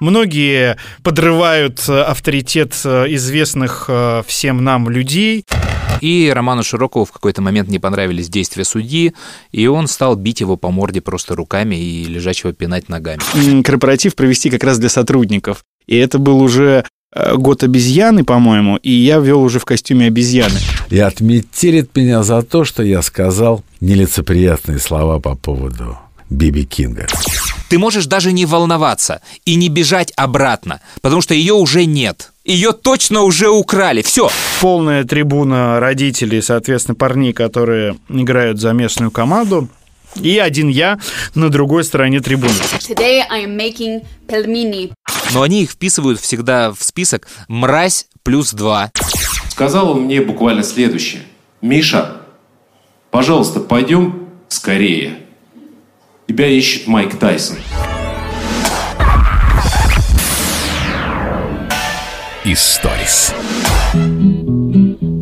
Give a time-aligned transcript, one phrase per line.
[0.00, 3.88] Многие подрывают авторитет известных
[4.26, 5.44] всем нам людей.
[6.00, 9.12] И Роману Широкову в какой-то момент не понравились действия судьи,
[9.52, 13.20] и он стал бить его по морде просто руками и лежачего пинать ногами.
[13.62, 15.64] Корпоратив провести как раз для сотрудников.
[15.86, 20.58] И это был уже э, год обезьяны, по-моему, и я вел уже в костюме обезьяны.
[20.88, 25.98] И отметелит меня за то, что я сказал нелицеприятные слова по поводу
[26.30, 27.08] Биби Кинга.
[27.70, 32.32] Ты можешь даже не волноваться и не бежать обратно, потому что ее уже нет.
[32.44, 34.02] Ее точно уже украли.
[34.02, 34.28] Все.
[34.60, 39.68] Полная трибуна родителей, соответственно, парней, которые играют за местную команду.
[40.16, 40.98] И один я
[41.36, 42.50] на другой стороне трибуны.
[42.80, 44.92] Today I am making pelmeni.
[45.32, 48.90] Но они их вписывают всегда в список «Мразь плюс два».
[49.48, 51.22] Сказал он мне буквально следующее.
[51.62, 52.16] «Миша,
[53.12, 55.29] пожалуйста, пойдем скорее».
[56.30, 57.56] Тебя ищет Майк Тайсон.
[62.44, 63.34] Историс.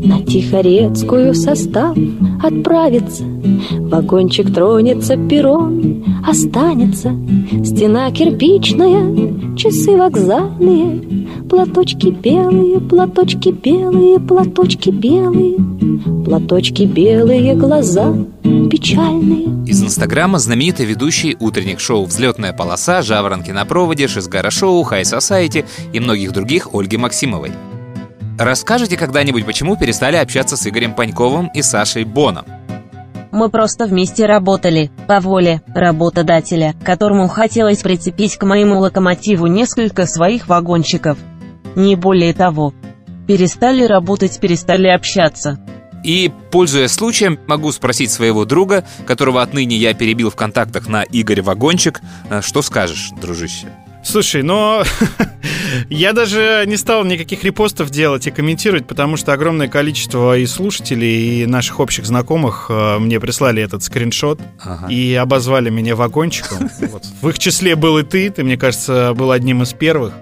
[0.09, 1.95] На Тихорецкую состав
[2.43, 3.25] отправится,
[3.79, 7.15] Вагончик тронется, перрон останется,
[7.63, 15.59] Стена кирпичная, часы вокзальные, Платочки белые, платочки белые, платочки белые,
[16.25, 18.15] Платочки белые, глаза
[18.71, 19.67] печальные.
[19.67, 25.67] Из Инстаграма знаменитый ведущий утренних шоу «Взлетная полоса», «Жаворонки на проводе», «Шизгара шоу», «Хай Сосайти»
[25.93, 27.51] и многих других Ольги Максимовой.
[28.39, 32.47] Расскажите когда-нибудь, почему перестали общаться с Игорем Паньковым и Сашей Боном?
[33.33, 40.47] Мы просто вместе работали, по воле работодателя, которому хотелось прицепить к моему локомотиву несколько своих
[40.47, 41.19] вагончиков.
[41.75, 42.73] Не более того.
[43.27, 45.59] Перестали работать, перестали общаться.
[46.05, 51.43] И, пользуясь случаем, могу спросить своего друга, которого отныне я перебил в контактах на Игорь
[51.43, 52.01] Вагончик,
[52.31, 53.67] э, что скажешь, дружище?
[54.03, 54.85] Слушай, но
[55.89, 61.43] я даже не стал никаких репостов делать и комментировать, потому что огромное количество и слушателей,
[61.43, 64.87] и наших общих знакомых э, мне прислали этот скриншот ага.
[64.89, 66.71] и обозвали меня вагончиком.
[66.89, 67.05] Вот.
[67.21, 70.15] В их числе был и ты, ты, мне кажется, был одним из первых.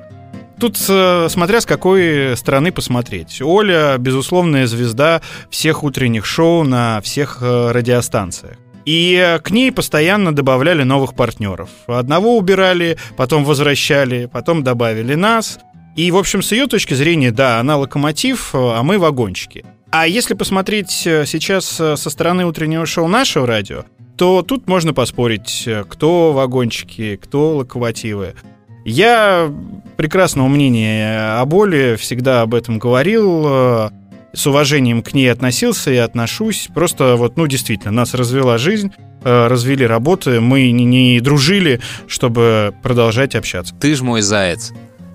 [0.58, 3.42] Тут э, смотря с какой стороны посмотреть.
[3.42, 8.56] Оля, безусловная звезда всех утренних шоу на всех э, радиостанциях.
[8.86, 11.68] И к ней постоянно добавляли новых партнеров.
[11.88, 15.58] Одного убирали, потом возвращали, потом добавили нас.
[15.96, 19.64] И, в общем, с ее точки зрения, да, она локомотив, а мы вагончики.
[19.90, 23.84] А если посмотреть э, сейчас со стороны утреннего шоу нашего радио,
[24.16, 28.34] то тут можно поспорить, кто вагончики, кто локомотивы.
[28.84, 29.52] Я
[29.96, 33.90] прекрасного мнения о боли, всегда об этом говорил, э,
[34.36, 36.68] с уважением к ней относился и отношусь.
[36.74, 38.92] Просто вот, ну, действительно, нас развела жизнь,
[39.24, 43.74] э, развели работы, мы не, не дружили, чтобы продолжать общаться.
[43.74, 44.72] Ты ж мой заяц.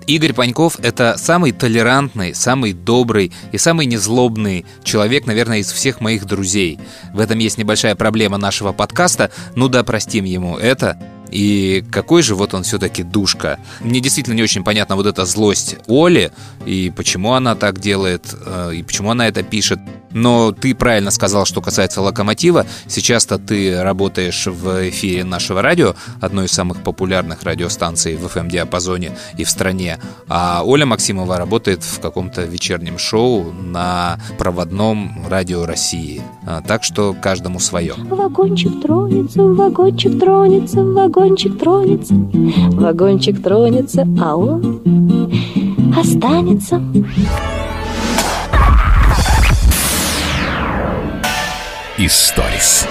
[0.08, 6.24] Игорь Паньков– это самый толерантный, самый добрый и самый незлобный человек, наверное, из всех моих
[6.24, 6.80] друзей.
[7.14, 10.98] В этом есть небольшая проблема нашего подкаста, ну да, простим ему это.
[11.32, 13.58] И какой же вот он все-таки душка.
[13.80, 16.30] Мне действительно не очень понятна вот эта злость Оли,
[16.66, 19.80] и почему она так делает, э, и почему она это пишет.
[20.10, 22.66] Но ты правильно сказал, что касается локомотива.
[22.86, 29.44] Сейчас-то ты работаешь в эфире нашего радио, одной из самых популярных радиостанций в FM-диапазоне и
[29.44, 29.98] в стране.
[30.28, 36.20] А Оля Максимова работает в каком-то вечернем шоу на проводном радио России.
[36.46, 37.94] А, так что каждому свое.
[37.96, 45.30] Вагончик тронется, вагончик тронется, вагончик вагончик тронется, вагончик тронется, а он
[45.96, 46.82] останется.
[51.96, 52.88] Историс.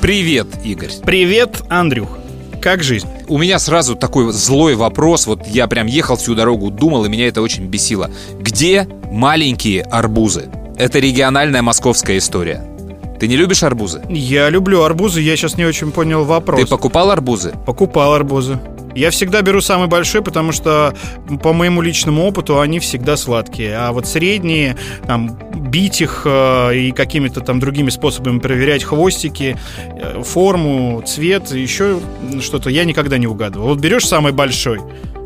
[0.00, 0.90] Привет, Игорь.
[1.04, 2.18] Привет, Андрюх.
[2.62, 3.08] Как жизнь?
[3.26, 5.26] У меня сразу такой злой вопрос.
[5.26, 8.12] Вот я прям ехал всю дорогу, думал, и меня это очень бесило.
[8.38, 10.48] Где маленькие арбузы?
[10.78, 12.64] Это региональная московская история.
[13.20, 14.02] Ты не любишь арбузы?
[14.08, 16.58] Я люблю арбузы, я сейчас не очень понял вопрос.
[16.58, 17.52] Ты покупал арбузы?
[17.66, 18.58] Покупал арбузы.
[18.94, 20.94] Я всегда беру самый большой, потому что
[21.42, 23.76] по моему личному опыту они всегда сладкие.
[23.76, 24.76] А вот средние,
[25.06, 32.00] там, бить их э, и какими-то там другими способами проверять хвостики, э, форму, цвет, еще
[32.40, 33.68] что-то, я никогда не угадывал.
[33.68, 34.80] Вот берешь самый большой,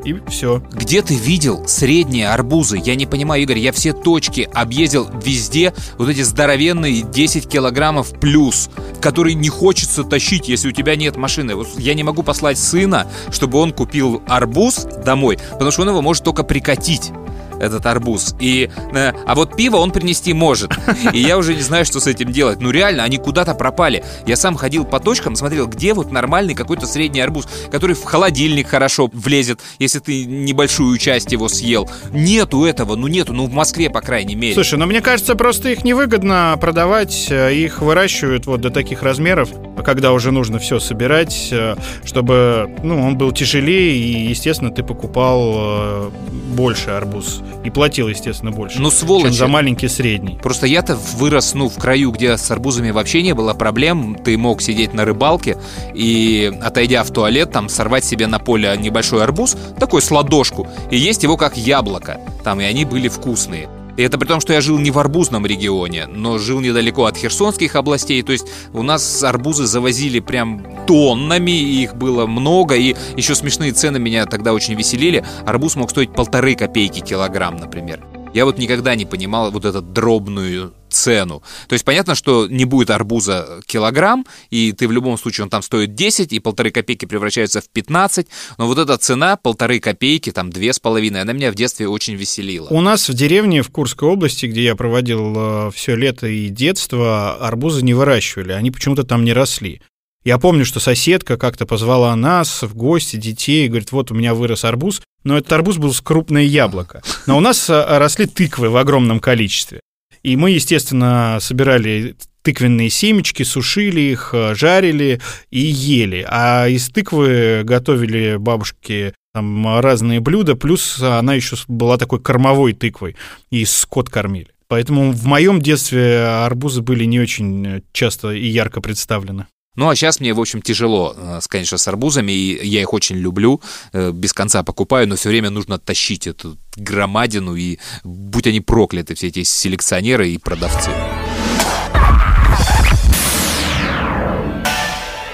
[0.05, 0.63] и все.
[0.73, 2.81] Где ты видел средние арбузы?
[2.83, 8.71] Я не понимаю, Игорь, я все точки объездил везде, вот эти здоровенные 10 килограммов плюс,
[9.01, 11.55] которые не хочется тащить, если у тебя нет машины.
[11.55, 16.03] Вот я не могу послать сына, чтобы он купил арбуз домой, потому что он его
[16.03, 17.13] может только прикатить.
[17.61, 18.35] Этот арбуз.
[18.41, 20.73] И, э, а вот пиво он принести может.
[21.13, 22.61] И я уже не знаю, что с этим делать.
[22.61, 24.05] Ну реально, они куда-то пропали.
[24.27, 28.69] Я сам ходил по точкам, смотрел, где вот нормальный какой-то средний арбуз, который в холодильник
[28.69, 31.89] хорошо влезет, если ты небольшую часть его съел.
[32.11, 34.55] Нету этого, ну нету, ну в Москве, по крайней мере.
[34.55, 37.27] Слушай, ну мне кажется, просто их невыгодно продавать.
[37.31, 39.49] э, Их выращивают вот до таких размеров,
[39.85, 46.11] когда уже нужно все собирать, э, чтобы ну, он был тяжелее, и, естественно, ты покупал
[46.55, 47.43] больше арбуз.
[47.63, 48.81] И платил, естественно, больше.
[48.81, 49.29] Ну, сволочи.
[49.29, 50.39] Чем за маленький средний.
[50.43, 54.17] Просто я-то вырос, ну, в краю, где с арбузами вообще не было проблем.
[54.23, 55.57] Ты мог сидеть на рыбалке
[55.95, 60.97] и, отойдя в туалет, там, сорвать себе на поле небольшой арбуз, такой с ладошку, и
[60.97, 62.21] есть его как яблоко.
[62.43, 63.69] Там, и они были вкусные.
[63.97, 67.17] И это при том, что я жил не в арбузном регионе, но жил недалеко от
[67.17, 68.23] херсонских областей.
[68.23, 72.75] То есть у нас арбузы завозили прям тоннами, их было много.
[72.75, 75.25] И еще смешные цены меня тогда очень веселили.
[75.47, 78.05] Арбуз мог стоить полторы копейки килограмм, например.
[78.35, 81.43] Я вот никогда не понимал вот эту дробную цену.
[81.69, 85.63] То есть понятно, что не будет арбуза килограмм, и ты в любом случае, он там
[85.63, 88.27] стоит 10, и полторы копейки превращаются в 15,
[88.59, 92.15] но вот эта цена, полторы копейки, там две с половиной, она меня в детстве очень
[92.15, 92.69] веселила.
[92.71, 97.83] У нас в деревне в Курской области, где я проводил все лето и детство, арбузы
[97.83, 99.81] не выращивали, они почему-то там не росли.
[100.25, 104.33] Я помню, что соседка как-то позвала нас в гости, детей, и говорит, вот у меня
[104.33, 107.03] вырос арбуз, но этот арбуз был с крупное яблоко.
[107.27, 109.81] Но у нас а, росли тыквы в огромном количестве.
[110.25, 116.27] И мы, естественно, собирали тыквенные семечки, сушили их, жарили и ели.
[116.29, 123.17] А из тыквы готовили бабушки там разные блюда, плюс она еще была такой кормовой тыквой,
[123.51, 124.49] и скот кормили.
[124.69, 129.47] Поэтому в моем детстве арбузы были не очень часто и ярко представлены.
[129.77, 133.17] Ну, а сейчас мне, в общем, тяжело, э, конечно, с арбузами, и я их очень
[133.17, 133.61] люблю,
[133.93, 139.17] э, без конца покупаю, но все время нужно тащить эту громадину, и будь они прокляты,
[139.17, 140.91] все эти селекционеры и продавцы.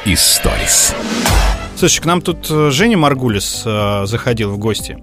[0.07, 0.95] Историс.
[1.77, 4.97] Слушай, к нам тут э, Женя Маргулис э, заходил в гости.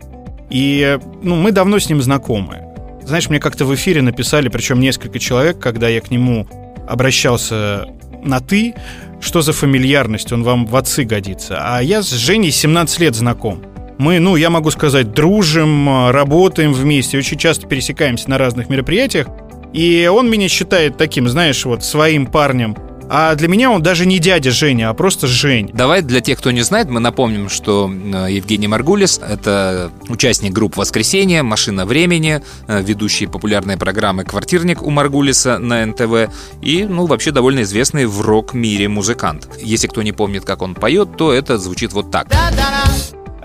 [0.49, 2.63] И ну, мы давно с ним знакомы.
[3.03, 6.47] Знаешь, мне как-то в эфире написали, причем несколько человек, когда я к нему
[6.87, 7.85] обращался
[8.23, 8.73] на «ты»,
[9.19, 11.59] что за фамильярность, он вам в отцы годится.
[11.61, 13.63] А я с Женей 17 лет знаком.
[13.97, 19.27] Мы, ну, я могу сказать, дружим, работаем вместе, очень часто пересекаемся на разных мероприятиях.
[19.73, 22.75] И он меня считает таким, знаешь, вот своим парнем.
[23.09, 25.71] А для меня он даже не дядя Женя, а просто Жень.
[25.73, 30.75] Давай для тех, кто не знает, мы напомним, что э, Евгений Маргулис– это участник групп
[30.77, 36.31] «Воскресенье», «Машина времени», э, ведущий популярной программы «Квартирник» у Маргулиса на НТВ
[36.61, 39.47] и, ну, вообще довольно известный в рок-мире музыкант.
[39.61, 42.27] Если кто не помнит, как он поет, то это звучит вот так.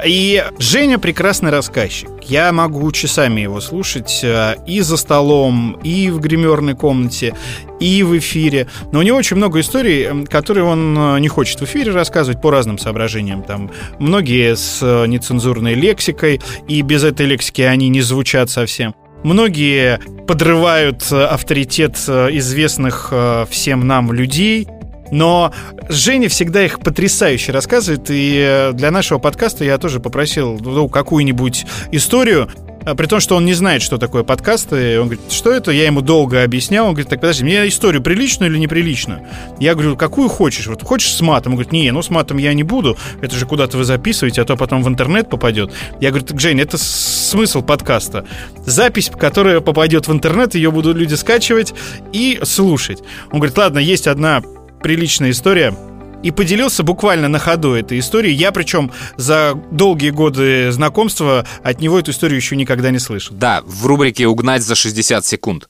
[0.04, 2.08] И Женя прекрасный рассказчик.
[2.22, 7.34] Я могу часами его слушать э, и за столом, и в гримерной комнате,
[7.78, 8.68] и в эфире.
[8.90, 12.50] Но у него очень много историй, которые он э, не хочет в эфире рассказывать по
[12.50, 13.42] разным соображениям.
[13.42, 18.94] Там многие с э, нецензурной лексикой, и без этой лексики они не звучат совсем.
[19.22, 23.12] Многие подрывают авторитет известных
[23.48, 24.66] всем нам людей,
[25.12, 25.52] но
[25.88, 31.66] Женя всегда их потрясающе рассказывает, и э, для нашего подкаста я тоже попросил ну, какую-нибудь
[31.92, 32.48] историю,
[32.84, 34.98] а, при том, что он не знает, что такое подкасты.
[34.98, 35.70] Он говорит, что это?
[35.70, 36.86] Я ему долго объяснял.
[36.86, 39.26] Он говорит, так, подожди, мне историю приличную или неприличную?
[39.60, 40.66] Я говорю, какую хочешь?
[40.66, 41.52] Вот хочешь с матом?
[41.52, 42.96] Он говорит, не, ну с матом я не буду.
[43.20, 45.72] Это же куда-то вы записываете, а то потом в интернет попадет.
[46.00, 48.24] Я говорю, так, Жень, это смысл подкаста.
[48.64, 51.74] Запись, которая попадет в интернет, ее будут люди скачивать
[52.12, 53.02] и слушать.
[53.30, 54.42] Он говорит, ладно, есть одна
[54.82, 55.74] приличная история.
[56.22, 58.34] И поделился буквально на ходу этой историей.
[58.34, 63.34] Я, причем, за долгие годы знакомства от него эту историю еще никогда не слышал.
[63.34, 65.68] Да, в рубрике «Угнать за 60 секунд».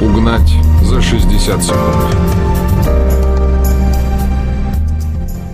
[0.00, 0.48] Угнать
[0.82, 2.16] за 60 секунд.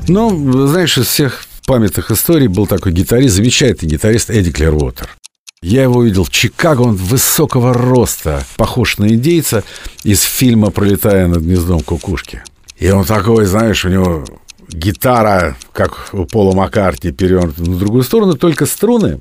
[0.09, 5.09] Ну, знаешь, из всех памятных историй был такой гитарист, замечательный гитарист Эдди Клервотер.
[5.63, 9.63] Я его увидел в Чикаго, он высокого роста, похож на индейца
[10.03, 12.43] из фильма «Пролетая над гнездом кукушки».
[12.79, 14.25] И он такой, знаешь, у него
[14.69, 19.21] гитара, как у Пола Маккартни, перевернута на другую сторону, только струны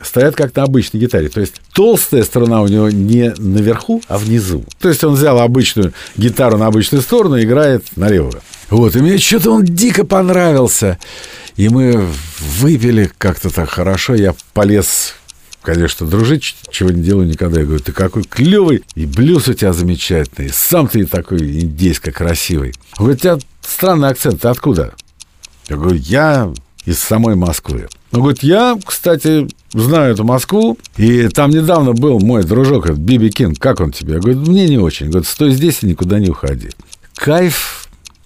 [0.00, 1.28] стоят как на обычной гитаре.
[1.28, 4.64] То есть толстая струна у него не наверху, а внизу.
[4.80, 8.40] То есть он взял обычную гитару на обычную сторону и играет на левую.
[8.70, 10.98] Вот, и мне что-то он дико понравился.
[11.56, 12.08] И мы
[12.40, 14.14] выпили как-то так хорошо.
[14.14, 15.14] Я полез
[15.62, 17.60] конечно, дружить, чего не делаю никогда.
[17.60, 22.12] Я говорю, ты какой клевый, и блюз у тебя замечательный, и сам ты такой индейско
[22.12, 22.74] красивый.
[22.98, 24.94] Он говорит, у тебя странный акцент, ты откуда?
[25.68, 26.52] Я говорю, я
[26.84, 27.88] из самой Москвы.
[28.10, 33.58] Он говорит, я, кстати, знаю эту Москву, и там недавно был мой дружок, Биби Кинг,
[33.58, 34.14] как он тебе?
[34.14, 35.06] Я говорю, мне не очень.
[35.08, 36.70] Говорит, стой здесь и никуда не уходи.
[37.14, 37.81] Кайф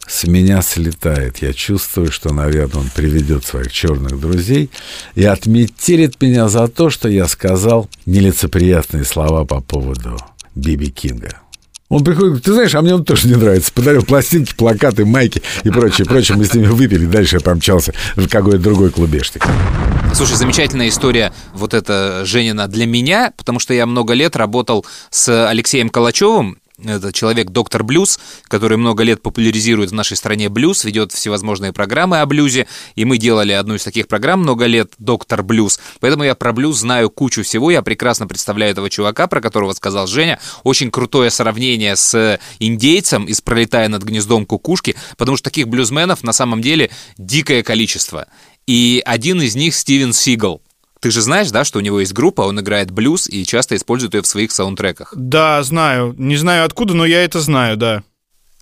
[0.07, 1.39] с меня слетает.
[1.39, 4.71] Я чувствую, что, наверное, он приведет своих черных друзей
[5.15, 10.19] и отметелит меня за то, что я сказал нелицеприятные слова по поводу
[10.55, 11.41] Биби Кинга.
[11.89, 13.73] Он приходит, ты знаешь, а мне он тоже не нравится.
[13.73, 16.37] Подарил пластинки, плакаты, майки и прочее, прочее.
[16.37, 19.45] Мы с ними выпили, дальше я помчался в какой-то другой клубешник.
[20.13, 25.49] Слушай, замечательная история вот эта Женина для меня, потому что я много лет работал с
[25.49, 31.13] Алексеем Калачевым, это человек доктор блюз, который много лет популяризирует в нашей стране блюз, ведет
[31.13, 35.81] всевозможные программы о блюзе, и мы делали одну из таких программ много лет, доктор блюз.
[36.01, 40.07] Поэтому я про блюз знаю кучу всего, я прекрасно представляю этого чувака, про которого сказал
[40.07, 40.39] Женя.
[40.65, 46.33] Очень крутое сравнение с индейцем из «Пролетая над гнездом кукушки», потому что таких блюзменов на
[46.33, 48.27] самом деле дикое количество.
[48.67, 50.61] И один из них Стивен Сигал.
[51.07, 54.15] Ты же знаешь, да, что у него есть группа, он играет блюз и часто использует
[54.15, 55.13] ее в своих саундтреках.
[55.15, 56.17] Да, знаю.
[56.19, 58.03] Не знаю откуда, но я это знаю, да.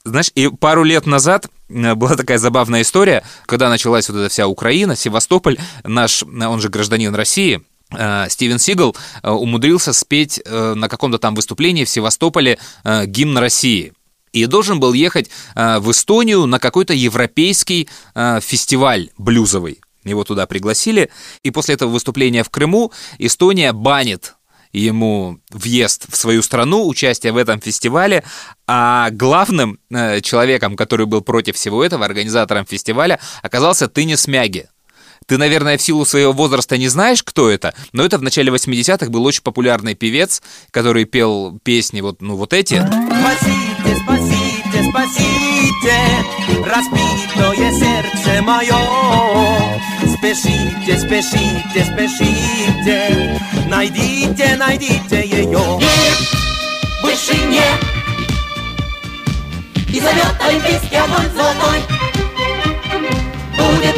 [0.05, 4.47] Знаешь, и пару лет назад э, была такая забавная история, когда началась вот эта вся
[4.47, 7.63] Украина, Севастополь, наш, он же гражданин России,
[7.97, 12.59] э, Стивен Сигал э, умудрился спеть на каком-то там выступлении в Севастополе
[13.07, 13.95] гимн России.
[14.35, 19.79] И должен был ехать в Эстонию на какой-то европейский фестиваль блюзовый.
[20.05, 21.11] Его туда пригласили,
[21.43, 24.35] и после этого выступления в Крыму Эстония банит
[24.73, 28.25] ему въезд в свою страну, участие в этом фестивале,
[28.67, 34.69] а главным э, человеком, который был против всего этого, организатором фестиваля, оказался Тынис Мяги.
[35.27, 39.11] Ты, наверное, в силу своего возраста не знаешь, кто это, но это в начале 80-х
[39.11, 42.75] был очень популярный певец, который пел песни вот, ну, вот эти.
[42.75, 45.54] Спасите, спасите, спасите,
[46.67, 48.75] разбитое сердце мое.
[50.17, 55.79] Спешите, спешите, спешите, найдите, найдите ее.
[55.79, 56.19] Нет,
[57.03, 57.81] больше нет.
[59.89, 61.81] И зовет олимпийский огонь золотой.
[63.57, 63.97] Будет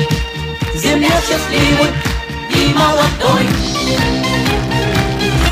[0.74, 1.90] земля счастливой
[2.50, 3.46] и молодой.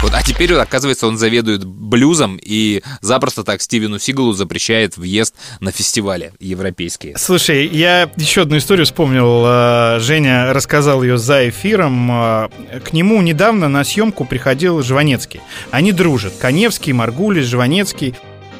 [0.05, 5.73] Вот, а теперь, оказывается, он заведует блюзом и запросто так Стивену Сигалу запрещает въезд на
[5.73, 7.17] фестивали европейские.
[7.17, 9.45] Слушай, я еще одну историю вспомнил.
[9.47, 12.11] А, Женя рассказал ее за эфиром.
[12.13, 12.51] А,
[12.85, 15.41] к нему недавно на съемку приходил Жванецкий.
[15.71, 16.35] Они дружат.
[16.39, 18.15] Коневский, Маргулис, Жванецкий.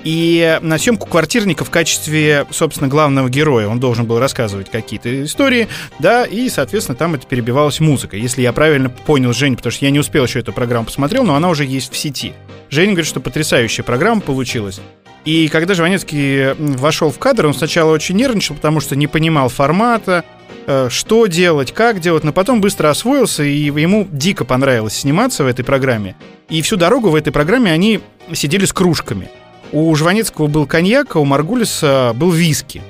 [0.05, 5.67] И на съемку квартирника в качестве, собственно, главного героя он должен был рассказывать какие-то истории,
[5.99, 8.19] да, и, соответственно, там это перебивалась музыка.
[8.19, 11.35] Если я правильно понял Женю, потому что я не успел еще эту программу посмотрел, но
[11.35, 12.35] она уже есть в сети.
[12.69, 14.79] Женя говорит, что потрясающая программа получилась.
[15.25, 20.23] И когда Жванецкий вошел в кадр, он сначала очень нервничал, потому что не понимал формата,
[20.67, 25.47] э, что делать, как делать, но потом быстро освоился, и ему дико понравилось сниматься в
[25.47, 26.15] этой программе.
[26.51, 28.01] И всю дорогу в этой программе они
[28.35, 29.31] сидели с кружками–
[29.75, 32.81] у Жванецкого был коньяк, а у Маргулиса был виски.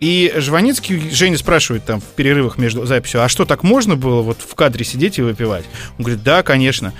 [0.00, 4.38] И Жванецкий Женя спрашивает там в перерывах между записью, а что, так можно было вот
[4.40, 5.64] в кадре сидеть и выпивать?
[5.98, 6.92] Он говорит, да, конечно.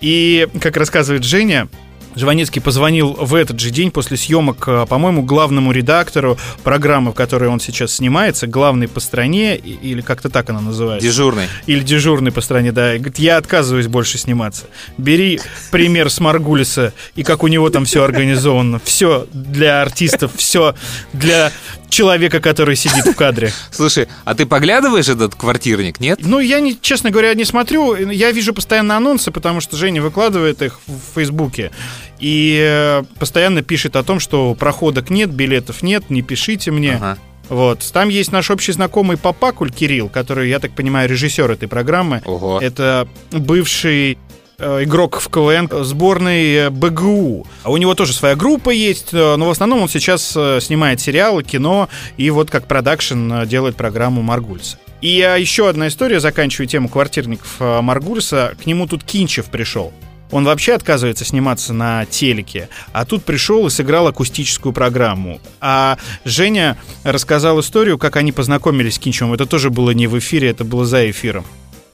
[0.00, 1.68] И, как рассказывает Женя,
[2.18, 7.48] Жванецкий позвонил в этот же день после съемок, э, по-моему, главному редактору программы, в которой
[7.48, 11.06] он сейчас снимается, главный по стране, или как-то так она называется.
[11.06, 11.46] Дежурный.
[11.66, 12.94] Или дежурный по стране, да.
[12.94, 14.66] И говорит, я отказываюсь больше сниматься.
[14.96, 18.80] Бери пример с Маргулиса, и как у него там все организовано.
[18.84, 20.74] Все для артистов, все
[21.12, 21.52] для
[21.88, 23.52] человека, который сидит в кадре.
[23.70, 26.20] Слушай, а ты поглядываешь этот квартирник, нет?
[26.22, 27.94] Ну, я, не, честно говоря, не смотрю.
[27.94, 31.70] Я вижу постоянно анонсы, потому что Женя выкладывает их в Фейсбуке.
[32.18, 36.96] И э, постоянно пишет о том, что проходок нет, билетов нет, не пишите мне.
[36.96, 37.18] Ага.
[37.48, 37.88] Вот.
[37.92, 42.22] Там есть наш общий знакомый Папакуль Кирилл, который, я так понимаю, режиссер этой программы.
[42.26, 42.60] Ого.
[42.60, 44.18] Это бывший
[44.60, 47.46] Э, игрок в КВН сборной э, БГУ.
[47.62, 51.88] А у него тоже своя группа есть, но в основном он сейчас снимает сериалы, кино
[52.16, 54.78] и вот как продакшн делает программу Маргульса.
[55.00, 58.56] И еще одна история, заканчиваю тему квартирников Маргульса.
[58.60, 59.92] К нему тут Кинчев пришел.
[60.30, 65.40] Он вообще отказывается сниматься на телеке, а тут пришел и сыграл акустическую программу.
[65.60, 69.34] А Женя рассказал историю, как они познакомились с Кинчевым.
[69.34, 71.44] Это тоже было не в эфире, это было за эфиром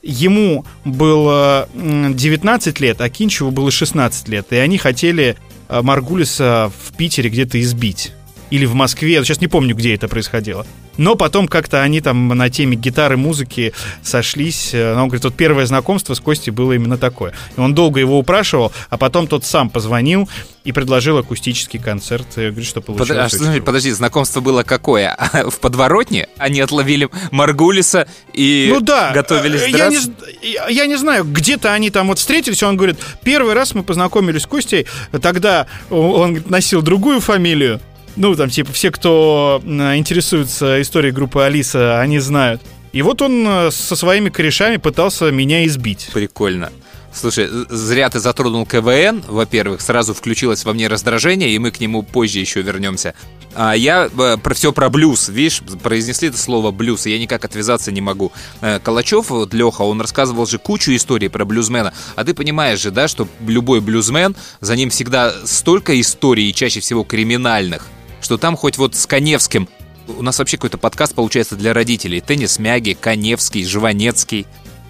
[0.05, 4.47] ему было 19 лет, а Кинчеву было 16 лет.
[4.51, 5.37] И они хотели
[5.69, 8.13] э, Маргулиса в Питере где-то избить.
[8.51, 10.67] Или в Москве, сейчас не помню, где это происходило.
[10.97, 13.73] Но потом как-то они там на теме гитары, музыки
[14.03, 14.71] сошлись.
[14.75, 17.33] Э, Он говорит, вот первое знакомство с Костей было именно такое.
[17.57, 20.29] И он долго его упрашивал, а потом тот сам позвонил
[20.65, 22.27] и предложил акустический концерт.
[22.37, 25.17] Я говорю, что Под- получилось а, очень что значит, подожди, знакомство было какое?
[25.51, 29.11] В подворотне они отловили Маргулиса и Ну да.
[29.13, 30.09] готовились Э, я драться?
[30.43, 33.83] не, я- я не знаю, где-то они там вот встретились, он говорит, первый раз мы
[33.83, 34.87] познакомились с Костей,
[35.21, 37.81] тогда он говорит, носил другую фамилию.
[38.17, 42.63] Ну, там, типа, все, кто интересуется историей группы Алиса, они знают.
[42.93, 46.11] И вот он э, со своими корешами пытался меня избить.
[46.13, 46.71] Прикольно.
[47.13, 52.03] Слушай, зря ты затронул КВН, во-первых, сразу включилось во мне раздражение, и мы к нему
[52.03, 53.15] позже еще вернемся.
[53.55, 57.45] А я э, про все про блюз, видишь, произнесли это слово блюз, и я никак
[57.45, 58.33] отвязаться не могу.
[58.61, 62.91] Э, Калачев, вот Леха, он рассказывал же кучу историй про блюзмена, а ты понимаешь же,
[62.91, 67.89] да, что любой блюзмен, за ним всегда столько историй, и чаще всего криминальных,
[68.25, 69.69] что там хоть вот с Коневским
[70.09, 72.21] у нас вообще какой-то подкаст получается для родителей.
[72.21, 74.47] Теннис Мяги, Коневский, Живанецкий.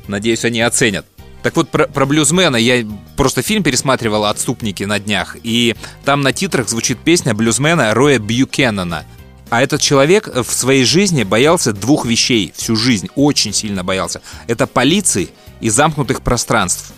[0.07, 1.05] Надеюсь, они оценят.
[1.43, 2.87] Так вот, про, про блюзмена я
[3.17, 5.75] просто фильм пересматривал «Отступники» на днях, и
[6.05, 9.05] там на титрах звучит песня блюзмена Роя Бьюкеннона.
[9.51, 14.23] А этот человек в своей жизни боялся двух вещей всю жизнь, очень сильно боялся.
[14.47, 15.29] Это полиции
[15.61, 16.93] и замкнутых пространств.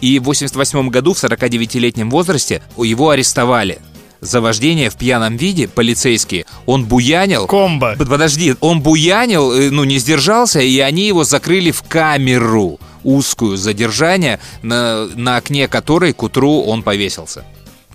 [0.00, 3.78] И в 88 году, в 49-летнем возрасте, его арестовали.
[4.22, 6.46] За вождение в пьяном виде полицейские.
[6.64, 7.48] Он буянил.
[7.48, 7.96] Комбо.
[7.98, 13.56] Под- Подожди, он буянил, э, ну, не сдержался, и они его закрыли в камеру узкую
[13.56, 17.44] задержание, на, на окне которой к утру он повесился.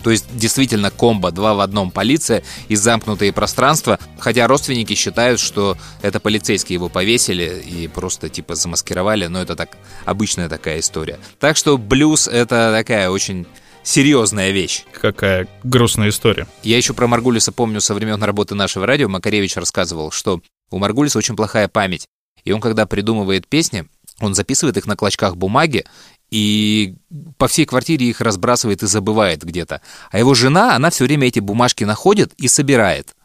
[0.04, 3.98] То есть, действительно, комбо, два в одном, полиция и замкнутые пространства.
[4.20, 9.78] Хотя родственники считают, что это полицейские его повесили и просто, типа, замаскировали, но это так,
[10.04, 11.20] обычная такая история.
[11.40, 13.48] Так что блюз— это такая очень
[13.88, 14.84] серьезная вещь.
[14.92, 16.46] Какая грустная история.
[16.62, 19.08] Я еще про Маргулиса помню со времен работы нашего радио.
[19.08, 22.08] Макаревич рассказывал, что у Маргулиса очень плохая память.
[22.44, 23.88] И он, когда придумывает песни,
[24.20, 25.86] он записывает их на клочках бумаги
[26.30, 26.96] и
[27.38, 29.82] по всей квартире их разбрасывает и забывает где-то.
[30.12, 33.16] А его жена, она все время эти бумажки находит и собирает.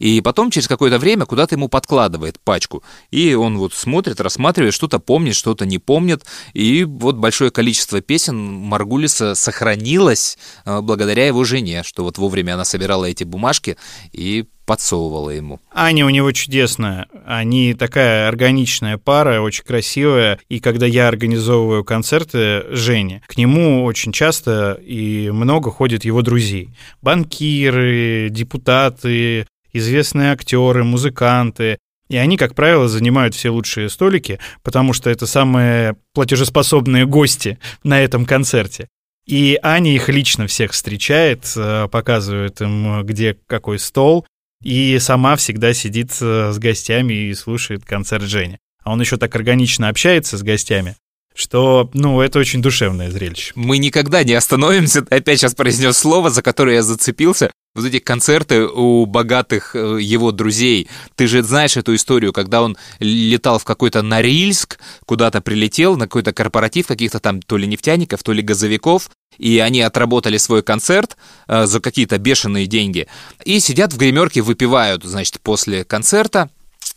[0.00, 2.82] И потом через какое-то время куда-то ему подкладывает пачку.
[3.10, 6.24] И он вот смотрит, рассматривает, что-то помнит, что-то не помнит.
[6.54, 12.64] И вот большое количество песен Маргулиса сохранилось э, благодаря его жене, что вот вовремя она
[12.64, 13.76] собирала эти бумажки
[14.12, 15.58] и подсовывала ему.
[15.74, 17.08] Аня у него чудесная.
[17.26, 20.38] Они такая органичная пара, очень красивая.
[20.48, 26.70] И когда я организовываю концерты Жене, к нему очень часто и много ходят его друзей.
[27.02, 31.78] Банкиры, депутаты, известные актеры, музыканты.
[32.08, 38.00] И они, как правило, занимают все лучшие столики, потому что это самые платежеспособные гости на
[38.00, 38.88] этом концерте.
[39.26, 44.26] И Аня их лично всех встречает, э, показывает им, где какой стол,
[44.62, 48.58] и сама всегда сидит э, с гостями и слушает концерт Жени.
[48.82, 50.96] А он еще так органично общается с гостями,
[51.34, 53.52] что, ну, это очень душевное зрелище.
[53.54, 55.00] Мы никогда не остановимся.
[55.10, 57.50] Опять сейчас произнес слово, за которое я зацепился.
[57.76, 60.88] Вот эти концерты у богатых э, его друзей.
[61.14, 66.32] Ты же знаешь эту историю, когда он летал в какой-то Норильск, куда-то прилетел на какой-то
[66.32, 71.16] корпоратив каких-то там то ли нефтяников, то ли газовиков, и они отработали свой концерт
[71.46, 73.06] э, за какие-то бешеные деньги,
[73.44, 76.50] и сидят в гримерке, выпивают, значит, после концерта,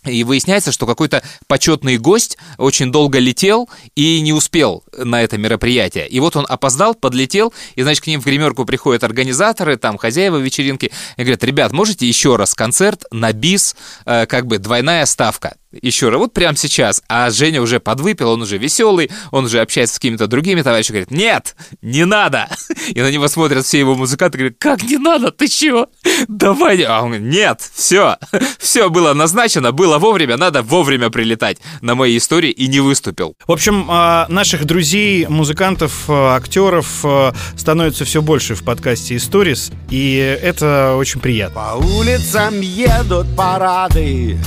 [0.05, 6.07] и выясняется, что какой-то почетный гость очень долго летел и не успел на это мероприятие.
[6.07, 10.37] И вот он опоздал, подлетел, и, значит, к ним в гримерку приходят организаторы, там, хозяева
[10.37, 15.55] вечеринки, и говорят, ребят, можете еще раз концерт на бис, э, как бы двойная ставка?
[15.81, 17.01] Еще раз, вот прямо сейчас.
[17.07, 21.11] А Женя уже подвыпил, он уже веселый, он уже общается с какими-то другими товарищами, говорит,
[21.11, 22.49] нет, не надо.
[22.87, 25.87] И на него смотрят все его музыканты, говорят, как не надо, ты чего?
[26.27, 26.81] Давай.
[26.83, 28.17] А он говорит, нет, все,
[28.59, 33.35] все было назначено, было вовремя, надо вовремя прилетать на моей истории и не выступил.
[33.47, 39.71] В общем, а, наших друзей, музыкантов, а, актеров а, становится все больше в подкасте «Историс»,
[39.89, 41.55] и это очень приятно.
[41.55, 44.37] По улицам едут парады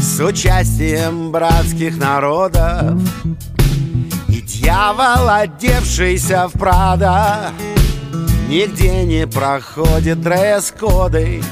[0.00, 2.98] С участием братских народов.
[4.28, 7.52] И дьявол, одевшийся в Прада
[8.48, 11.42] Нигде не проходит дресс-коды.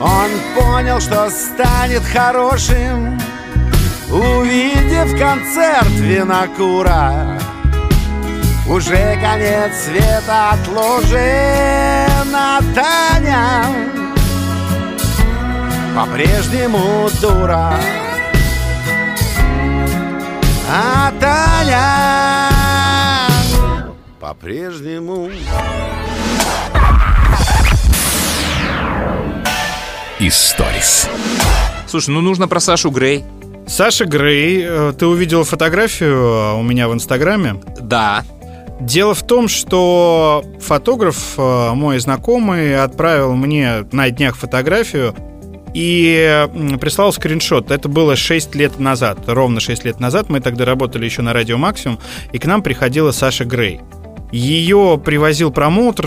[0.00, 3.18] Он понял, что станет хорошим
[4.10, 7.38] Увидев концерт винокура.
[8.68, 11.16] Уже конец света отложен,
[12.34, 13.64] а Таня
[15.94, 17.74] по-прежнему дура.
[20.70, 22.48] А Таня
[24.18, 25.28] по-прежнему
[30.18, 31.08] Историс.
[31.86, 33.24] Слушай, ну нужно про Сашу Грей.
[33.66, 37.56] Саша Грей, э, ты увидел фотографию э, у меня в Инстаграме?
[37.80, 38.24] Да.
[38.80, 45.14] Дело в том, что фотограф, э, мой знакомый, отправил мне на днях фотографию
[45.74, 46.48] и
[46.80, 47.70] прислал скриншот.
[47.70, 50.28] Это было 6 лет назад, ровно 6 лет назад.
[50.28, 51.98] Мы тогда работали еще на Радио Максимум,
[52.32, 53.80] и к нам приходила Саша Грей.
[54.32, 56.06] Ее привозил промоутер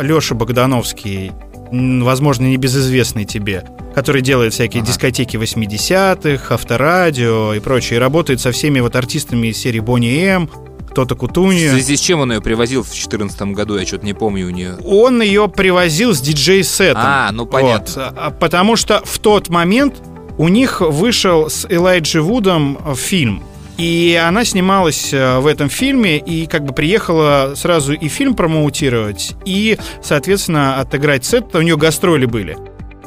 [0.00, 1.32] Леша Богдановский,
[1.70, 4.90] возможно, небезызвестный тебе, который делает всякие Ага.
[4.90, 7.96] дискотеки 80-х, авторадио и прочее.
[7.96, 10.50] И работает со всеми вот артистами из серии Бонни М,
[10.94, 11.68] кто-то В Кутуни.
[11.68, 14.76] связи с чем он ее привозил в 2014 году, я что-то не помню у нее.
[14.84, 17.02] Он ее привозил с диджей-сетом.
[17.04, 18.04] А, ну понятно.
[18.10, 18.14] Вот.
[18.16, 19.96] А, Потому что в тот момент
[20.38, 23.42] у них вышел с Элайджи Вудом э, фильм.
[23.76, 29.34] И она снималась э, в этом фильме и как бы приехала сразу и фильм промоутировать,
[29.44, 31.54] и, соответственно, отыграть сет.
[31.56, 32.56] У нее гастроли были.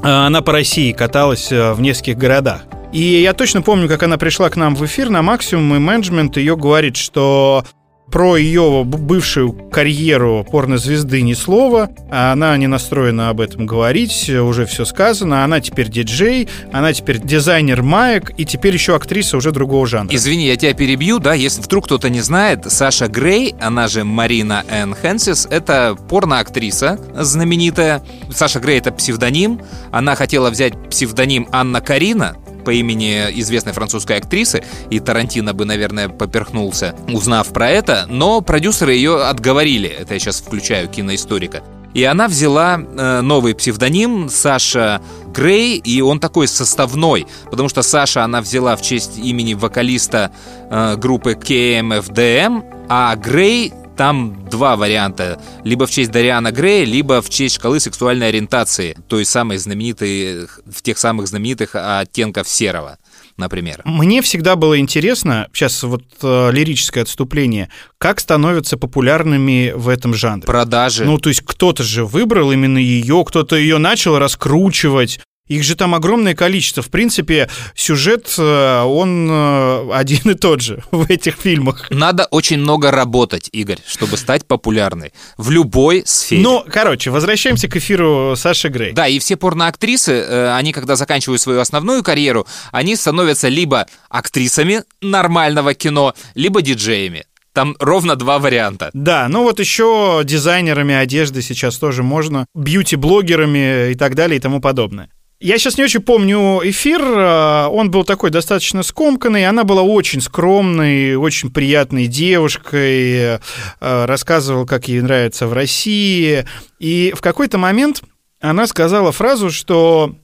[0.04, 2.64] А Она по России каталась э, в нескольких городах.
[2.94, 6.38] И я точно помню, как она пришла к нам в эфир на максимум, и менеджмент
[6.38, 7.66] ее говорит, что
[8.12, 14.86] про ее бывшую карьеру порнозвезды ни слова, она не настроена об этом говорить, уже все
[14.86, 20.16] сказано, она теперь диджей, она теперь дизайнер маек, и теперь еще актриса уже другого жанра.
[20.16, 24.64] Извини, я тебя перебью, да, если вдруг кто-то не знает, Саша Грей, она же Марина
[24.70, 28.04] Энн Хэнсис, это порноактриса знаменитая.
[28.32, 29.62] Саша Грей— это псевдоним.
[29.92, 32.36] Она хотела взять псевдоним Анна Карина,
[32.68, 38.92] по имени известной французской актрисы, и Тарантино бы, наверное, поперхнулся, узнав про это, но продюсеры
[38.92, 39.88] ее отговорили.
[39.88, 41.64] Это я сейчас включаю киноисторика.
[41.94, 45.02] И она взяла э, новый псевдоним Саша
[45.34, 50.32] Грей, и он такой составной, потому что Саша она взяла в честь имени вокалиста
[50.70, 55.42] э, группы KMFDM, а Грей там два варианта.
[55.64, 60.82] Либо в честь Дариана Грея, либо в честь шкалы сексуальной ориентации, той самой знаменитой, в
[60.82, 63.00] тех самых знаменитых оттенков серого,
[63.36, 63.82] например.
[63.84, 70.46] Мне всегда было интересно, сейчас вот э, лирическое отступление, как становятся популярными в этом жанре.
[70.46, 71.04] Продажи.
[71.04, 75.20] Ну, то есть кто-то же выбрал именно ее, кто-то ее начал раскручивать.
[75.48, 76.84] Их же там огромное количество.
[76.84, 81.88] В принципе, сюжет, э, он э, один и тот же в этих фильмах.
[81.90, 86.42] Надо очень много работать, Игорь, чтобы стать популярной в любой сфере.
[86.42, 88.92] Ну, короче, возвращаемся к эфиру Саши Грей.
[88.92, 94.84] Да, и все порноактрисы, э, они, когда заканчивают свою основную карьеру, они становятся либо актрисами
[95.02, 97.26] нормального кино, либо диджеями.
[97.54, 98.92] Там ровно два варианта.
[98.94, 104.62] Да, ну вот еще дизайнерами одежды сейчас тоже можно, бьюти-блогерами и так далее и тому
[104.62, 105.10] подобное.
[105.40, 110.20] Я сейчас не очень помню эфир, э, он был такой достаточно скомканный, она была очень
[110.20, 113.40] скромной, очень приятной девушкой, э,
[113.80, 116.44] рассказывала, как ей нравится в России,
[116.80, 118.02] и в какой-то момент
[118.42, 120.16] она сказала фразу, что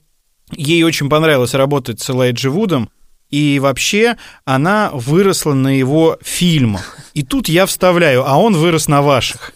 [0.50, 2.90] ей очень понравилось работать с Элайджи Вудом,
[3.30, 6.98] и вообще она выросла на его фильмах.
[7.14, 9.52] И тут я вставляю, а он вырос на ваших.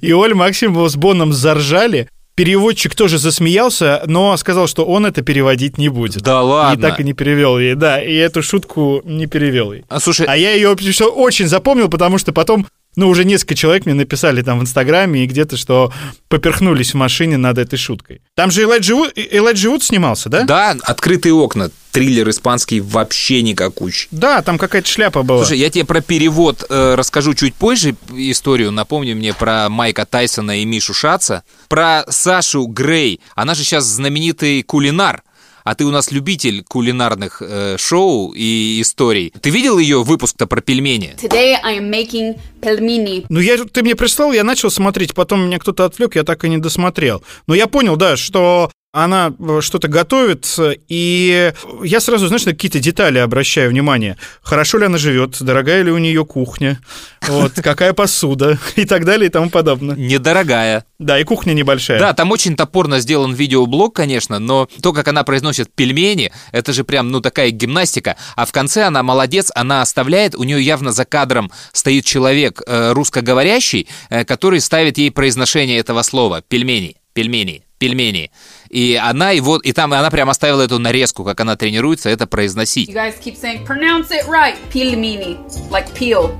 [0.00, 2.08] И Оль Максимова с Боном заржали.
[2.40, 6.22] Переводчик тоже засмеялся, но сказал, что он это переводить не будет.
[6.22, 6.78] Да ладно.
[6.78, 8.02] И так и не перевел ей, да.
[8.02, 9.84] И эту шутку не перевел ей.
[9.90, 13.94] А слушай, А я ее очень запомнил, потому что потом, ну, уже несколько человек мне
[13.94, 15.92] написали там в Инстаграме и где-то, что
[16.28, 18.20] поперхнулись в машине над этой шуткой.
[18.34, 20.42] Там же Элайджи Вуд, Элайджи Вуд снимался, да?
[20.42, 24.08] да, открытые окна, триллер испанский вообще никакущий.
[24.10, 25.44] Да, там какая-то шляпа была.
[25.44, 28.72] Слушай, я тебе про перевод э, расскажу чуть позже историю.
[28.72, 31.44] Напомни мне про Майка Тайсона и Мишу Шаца.
[31.68, 33.20] Про Сашу Грей.
[33.34, 35.22] Она же сейчас знаменитый кулинар.
[35.64, 39.32] А ты у нас любитель кулинарных э, шоу и историй.
[39.40, 41.16] Ты видел ее выпуск-то про пельмени?
[41.20, 43.26] Today I am making pelmeni.
[43.28, 46.48] Ну, я, ты мне прислал, я начал смотреть, потом меня кто-то отвлек, я так и
[46.48, 47.22] не досмотрел.
[47.46, 50.56] Но я понял, да, что она э, что-то готовит,
[50.88, 54.16] и я сразу, знаешь, на какие-то детали обращаю внимание.
[54.42, 56.80] Хорошо ли она живет, дорогая ли у нее кухня,
[57.28, 59.94] вот, какая посуда и так далее и тому подобное.
[59.94, 60.84] Недорогая.
[60.98, 62.00] Да, и кухня небольшая.
[62.00, 66.82] Да, там очень топорно сделан видеоблог, конечно, но то, как она произносит пельмени, это же
[66.82, 68.16] прям, ну, такая гимнастика.
[68.34, 72.92] А в конце она молодец, она оставляет, у нее явно за кадром стоит человек э,
[72.92, 76.42] русскоговорящий, э, который ставит ей произношение этого слова.
[76.42, 78.30] Пельмени, пельмени, пельмени.
[78.70, 82.88] И она его, и там она прям оставила эту нарезку, как она тренируется это произносить.
[82.88, 84.54] You guys keep saying, pronounce it right.
[84.72, 85.36] Pelmeni.
[85.70, 86.30] Like peel.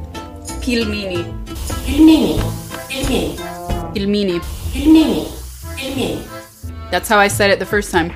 [0.64, 1.24] Пельмени,
[1.86, 2.40] пельмени,
[2.88, 4.40] Pelmeni.
[4.72, 5.26] пельмени,
[5.76, 6.18] пельмени.
[6.92, 8.12] That's how I said it the first time.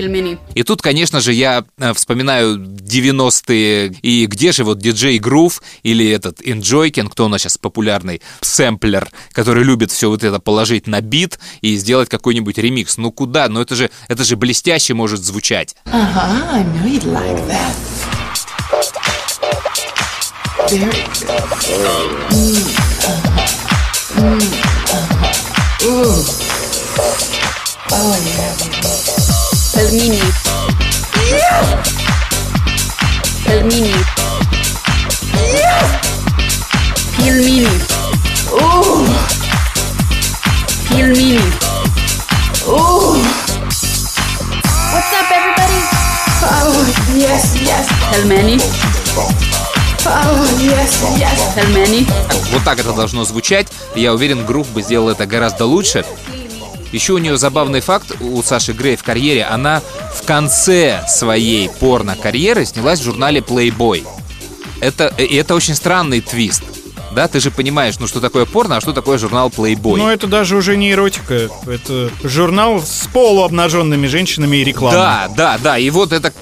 [0.00, 0.38] Пельмени.
[0.54, 6.08] И тут, конечно же, я э, вспоминаю 90-е, и где же вот диджей Грув или
[6.08, 11.02] этот Enjoykin, кто у нас сейчас популярный, сэмплер, который любит все вот это положить на
[11.02, 12.96] бит и сделать какой-нибудь ремикс.
[12.96, 13.48] Ну куда?
[13.48, 15.76] Ну это же, это же блестяще может звучать.
[15.84, 17.74] Uh-huh, I knew you'd like that.
[20.70, 21.44] Very good.
[22.30, 22.64] Mm,
[23.04, 23.50] uh-huh.
[24.16, 24.40] Mm,
[24.96, 25.86] uh-huh.
[25.86, 26.50] Ooh.
[27.92, 29.19] Oh, yeah,
[29.72, 30.20] Пельмени.
[33.44, 33.94] Пельмени.
[37.16, 37.68] Пельмени.
[38.52, 39.06] Ooh.
[40.88, 41.40] Пельмени.
[42.66, 43.16] Ooh.
[44.92, 45.80] What's up, everybody?
[46.42, 47.86] Oh, yes, yes.
[48.10, 48.58] Пельмени.
[50.04, 51.54] Oh, yes, yes.
[51.54, 52.06] Пельмени.
[52.52, 53.68] Вот так это должно звучать.
[53.94, 56.04] Я уверен, Грув бы сделал это гораздо лучше.
[56.92, 59.44] Еще у нее забавный факт у Саши Грей в карьере.
[59.44, 59.82] Она
[60.14, 64.06] в конце своей порно-карьеры снялась в журнале Playboy.
[64.80, 66.62] Это, и это очень странный твист.
[67.12, 69.98] Да, ты же понимаешь, ну что такое порно, а что такое журнал Playboy.
[69.98, 71.48] Но это даже уже не эротика.
[71.66, 74.98] Это журнал с полуобнаженными женщинами и рекламой.
[74.98, 75.78] Да, да, да.
[75.78, 76.32] И вот это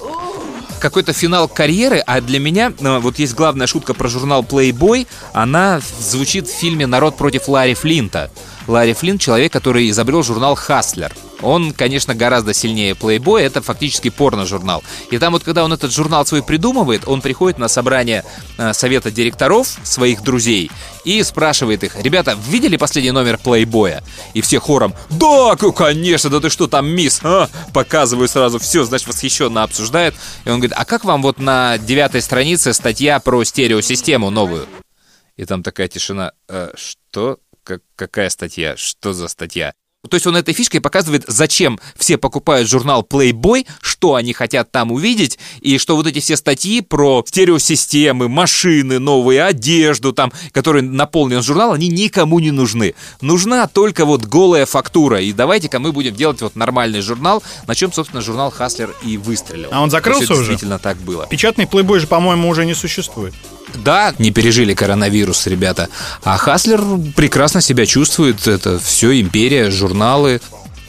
[0.79, 5.81] какой-то финал карьеры, а для меня, ну, вот есть главная шутка про журнал Playboy, она
[5.99, 8.31] звучит в фильме «Народ против Ларри Флинта».
[8.67, 11.15] Ларри Флинт— человек, который изобрел журнал «Хаслер».
[11.41, 14.83] Он, конечно, гораздо сильнее Playboy, это фактически порно-журнал.
[15.09, 18.25] И там вот, когда он этот журнал свой придумывает, он приходит на собрание
[18.57, 20.69] э, совета директоров своих друзей
[21.05, 24.03] и спрашивает их, ребята, видели последний номер Playboy?
[24.33, 27.21] И все хором, да, конечно, да ты что там, мисс?
[27.23, 30.15] А?» Показывают сразу все, значит, восхищенно обсуждают.
[30.43, 34.67] И он говорит, а как вам вот на девятой странице статья про стереосистему новую?
[35.37, 36.33] И там такая тишина.
[36.49, 37.37] «Э, что?
[37.69, 38.75] Как- какая статья?
[38.77, 39.73] Что за статья?
[40.09, 44.91] То есть он этой фишкой показывает, зачем все покупают журнал Playboy, что они хотят там
[44.91, 51.43] увидеть, и что вот эти все статьи про стереосистемы, машины новые, одежду там, который наполнен
[51.43, 52.95] журнал, они никому не нужны.
[53.21, 55.21] Нужна только вот голая фактура.
[55.21, 59.69] И давайте-ка мы будем делать вот нормальный журнал, на чем, собственно, журнал Хаслер и выстрелил.
[59.71, 60.45] А он закрылся уже?
[60.45, 61.27] Действительно так было.
[61.27, 63.35] Печатный плейбой же, по-моему, уже не существует.
[63.75, 65.89] Да, не пережили коронавирус, ребята.
[66.23, 66.81] А Хаслер
[67.15, 68.47] прекрасно себя чувствует.
[68.47, 70.41] Это все империя, журналы,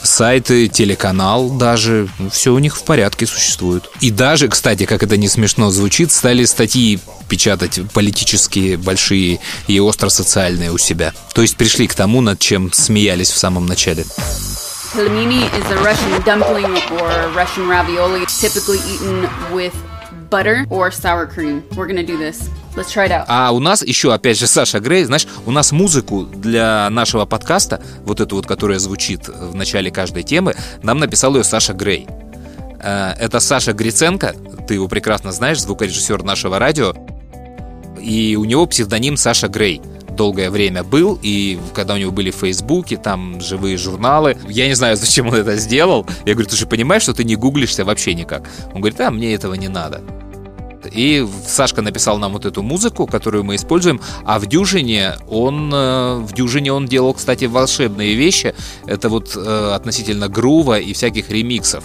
[0.02, 2.08] сайты, телеканал даже.
[2.32, 3.88] Все у них в порядке существует.
[4.00, 10.72] И даже, кстати, как это не смешно звучит, стали статьи печатать политические, большие и остро-социальные
[10.72, 11.12] у себя.
[11.34, 14.04] То есть пришли к тому, над чем смеялись в самом начале.
[14.92, 19.28] Pelmeni is a Russian dumpling or Russian ravioli, typically eaten
[20.30, 21.62] butter or sour cream.
[21.76, 22.48] We're gonna do this.
[22.76, 23.24] Let's try it out.
[23.28, 27.82] А у нас еще, опять же, Саша Грей, знаешь, у нас музыку для нашего подкаста,
[28.04, 32.06] вот эту вот, которая звучит в начале каждой темы, нам написал ее Саша Грей.
[32.82, 34.34] Э, Это Саша Гриценко,
[34.68, 36.94] ты его прекрасно знаешь, звукорежиссер нашего радио,
[38.00, 39.82] и у него псевдоним Саша Грей
[40.16, 44.74] долгое время был, и когда у него были в Фейсбуке, там живые журналы, я не
[44.74, 46.06] знаю, зачем он это сделал.
[46.24, 48.48] Я говорю, ты же понимаешь, что ты не гуглишься вообще никак?
[48.74, 50.02] Он говорит, а мне этого не надо.
[50.92, 56.16] И Сашка написал нам вот эту музыку, которую мы используем, а в Дюжине он э,
[56.18, 58.54] в Дюжине он делал, кстати, волшебные вещи.
[58.86, 61.84] Это вот э, относительно грува и всяких ремиксов.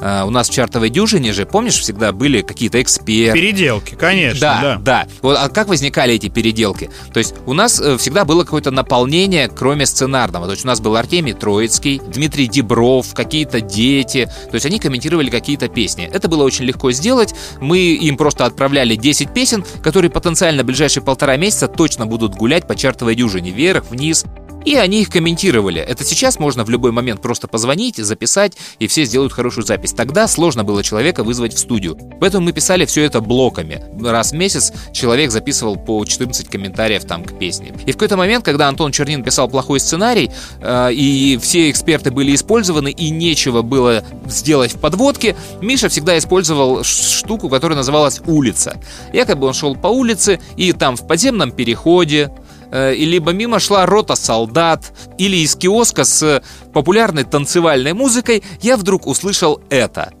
[0.00, 3.38] Э, у нас в чартовой Дюжине же, помнишь, всегда были какие-то эксперты.
[3.38, 4.76] Переделки, конечно, Да, да.
[4.78, 5.06] да.
[5.22, 6.90] Вот, а как возникали эти переделки?
[7.12, 10.46] То есть у нас всегда было какое-то наполнение, кроме сценарного.
[10.46, 14.26] То есть у нас был Артемий Троицкий, Дмитрий Дебров, какие-то дети.
[14.50, 16.08] То есть они комментировали какие-то песни.
[16.12, 17.34] Это было очень легко сделать.
[17.60, 22.66] Мы им просто отправляли 10 песен, которые потенциально в ближайшие полтора месяца точно будут гулять
[22.66, 24.24] по чартовой дюжине вверх, вниз.
[24.66, 25.80] И они их комментировали.
[25.80, 29.92] Это сейчас можно в любой момент просто позвонить, записать, и все сделают хорошую запись.
[29.92, 31.96] Тогда сложно было человека вызвать в студию.
[32.20, 33.84] Поэтому мы писали все это блоками.
[34.02, 37.72] Раз в месяц человек записывал по 14 комментариев там к песне.
[37.86, 42.34] И в какой-то момент, когда Антон Чернин писал плохой сценарий, э, и все эксперты были
[42.34, 48.82] использованы, и нечего было сделать в подводке, Миша всегда использовал штуку, которая называлась «улица».
[49.12, 52.32] Якобы он шел по улице, и там в подземном переходе,
[52.72, 59.06] и либо мимо шла рота солдат, или из киоска с популярной танцевальной музыкой я вдруг
[59.06, 60.12] услышал это.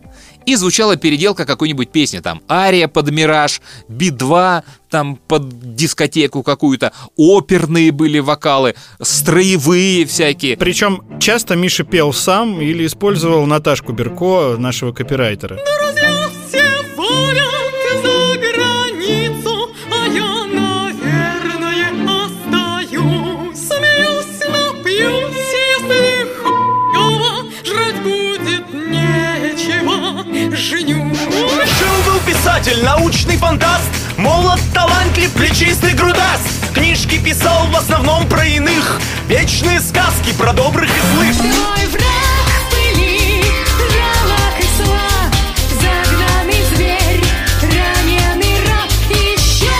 [0.46, 7.90] И звучала переделка какой-нибудь песни, там, ария под мираж, би-2, там, под дискотеку какую-то, оперные
[7.90, 10.56] были вокалы, строевые всякие.
[10.56, 15.58] Причем часто Миша пел сам или использовал Наташку Берко, нашего копирайтера.
[15.92, 16.25] за
[32.64, 33.90] научный фантаст.
[34.16, 36.72] Молод, талантлив, плечистый грудаст.
[36.72, 38.98] Книжки писал в основном про иных.
[39.28, 41.36] Вечные сказки про добрых и злых.
[41.36, 43.42] Твой враг в пыли,
[43.92, 45.34] жалок и слаб
[45.82, 47.24] Загнанный зверь,
[47.60, 48.90] раненый раб.
[49.10, 49.76] Еще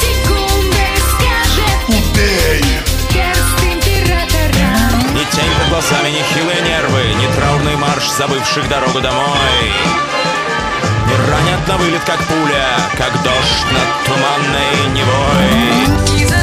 [0.00, 1.88] секундой скажет.
[1.88, 2.64] Убей!
[3.12, 5.12] Перст императора.
[5.12, 9.72] Ни тень под глазами, ни хилые нервы Ни траурный марш забывших дорогу домой.
[10.23, 10.23] Не
[11.30, 16.33] ранят на вылет, как пуля Как дождь над туманной Невой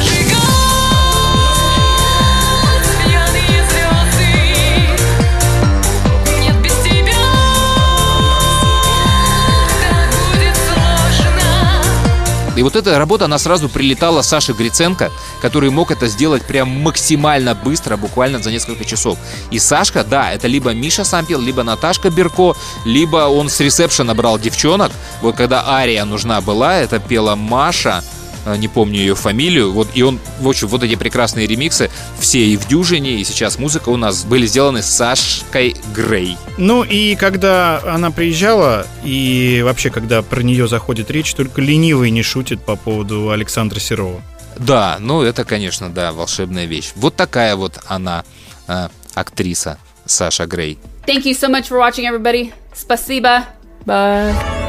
[12.61, 17.55] И вот эта работа, она сразу прилетала Саше Гриценко, который мог это сделать прям максимально
[17.55, 19.17] быстро, буквально за несколько часов.
[19.49, 24.13] И Сашка, да, это либо Миша сам пел, либо Наташка Берко, либо он с ресепшена
[24.13, 24.91] брал девчонок.
[25.23, 28.03] Вот когда ария нужна была, это пела Маша,
[28.45, 32.57] не помню ее фамилию, вот, и он, в общем, вот эти прекрасные ремиксы, все и
[32.57, 36.37] в дюжине, и сейчас музыка у нас были сделаны с Сашкой Грей.
[36.57, 42.23] Ну и когда она приезжала, и вообще, когда про нее заходит речь, только ленивый не
[42.23, 44.21] шутит по поводу Александра Серова.
[44.57, 46.91] Да, ну это, конечно, да, волшебная вещь.
[46.95, 48.23] Вот такая вот она,
[48.67, 50.77] э, актриса Саша Грей.
[51.05, 52.51] Thank you so much for watching, everybody.
[52.75, 53.45] Spasiba.
[53.85, 54.60] Bye.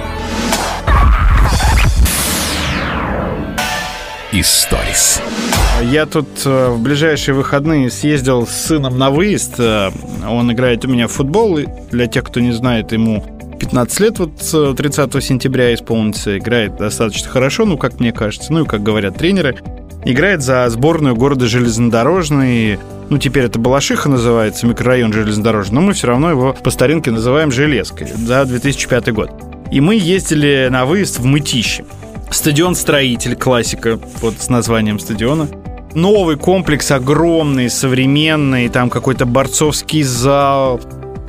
[4.35, 5.21] Историс.
[5.83, 9.57] Я тут э, в ближайшие выходные съездил с сыном на выезд.
[9.59, 9.91] Э,
[10.27, 11.59] Он играет у меня в футбол.
[11.91, 13.23] Для тех, кто не знает, ему
[13.61, 16.39] 15 лет вот э, 30 сентября исполнится.
[16.39, 18.55] Играет достаточно хорошо, ну, как мне кажется.
[18.55, 19.59] Ну, и как говорят тренеры.
[20.07, 22.79] Играет за сборную города Железнодорожный.
[23.11, 25.75] Ну, теперь это Балашиха называется, микрорайон Железнодорожный.
[25.75, 29.31] Но мы все равно его по старинке называем Железкой за 2005 год.
[29.71, 31.85] И мы ездили на выезд в Мытище.
[32.33, 35.49] Стадион «Строитель», классика, вот с названием стадиона.
[35.95, 40.81] Новый комплекс, огромный, современный, там какой-то борцовский зал,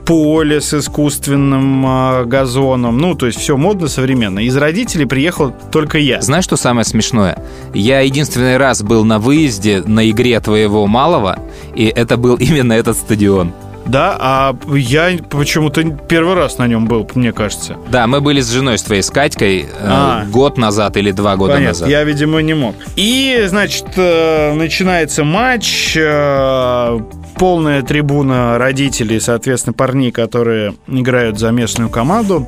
[0.06, 2.98] поле с искусственным а, газоном.
[2.98, 4.40] Ну, то есть все модно, современно.
[4.40, 6.22] Из родителей приехал только я.
[6.22, 7.44] Знаешь, что самое смешное?
[7.74, 11.40] Я единственный раз был на выезде на игре твоего малого,
[11.76, 13.54] и это был именно этот стадион.
[13.86, 17.76] Да, а я почему-то первый раз на нем был, мне кажется.
[17.92, 20.26] Да, мы были с женой, с твоей, с Катькой, э, А.
[20.26, 21.90] год назад или два года Понятно, назад.
[21.90, 22.76] я, видимо, не мог.
[22.96, 27.00] И, значит, э, начинается матч, э,
[27.38, 32.48] полная трибуна родителей, соответственно, парней, которые играют за местную команду.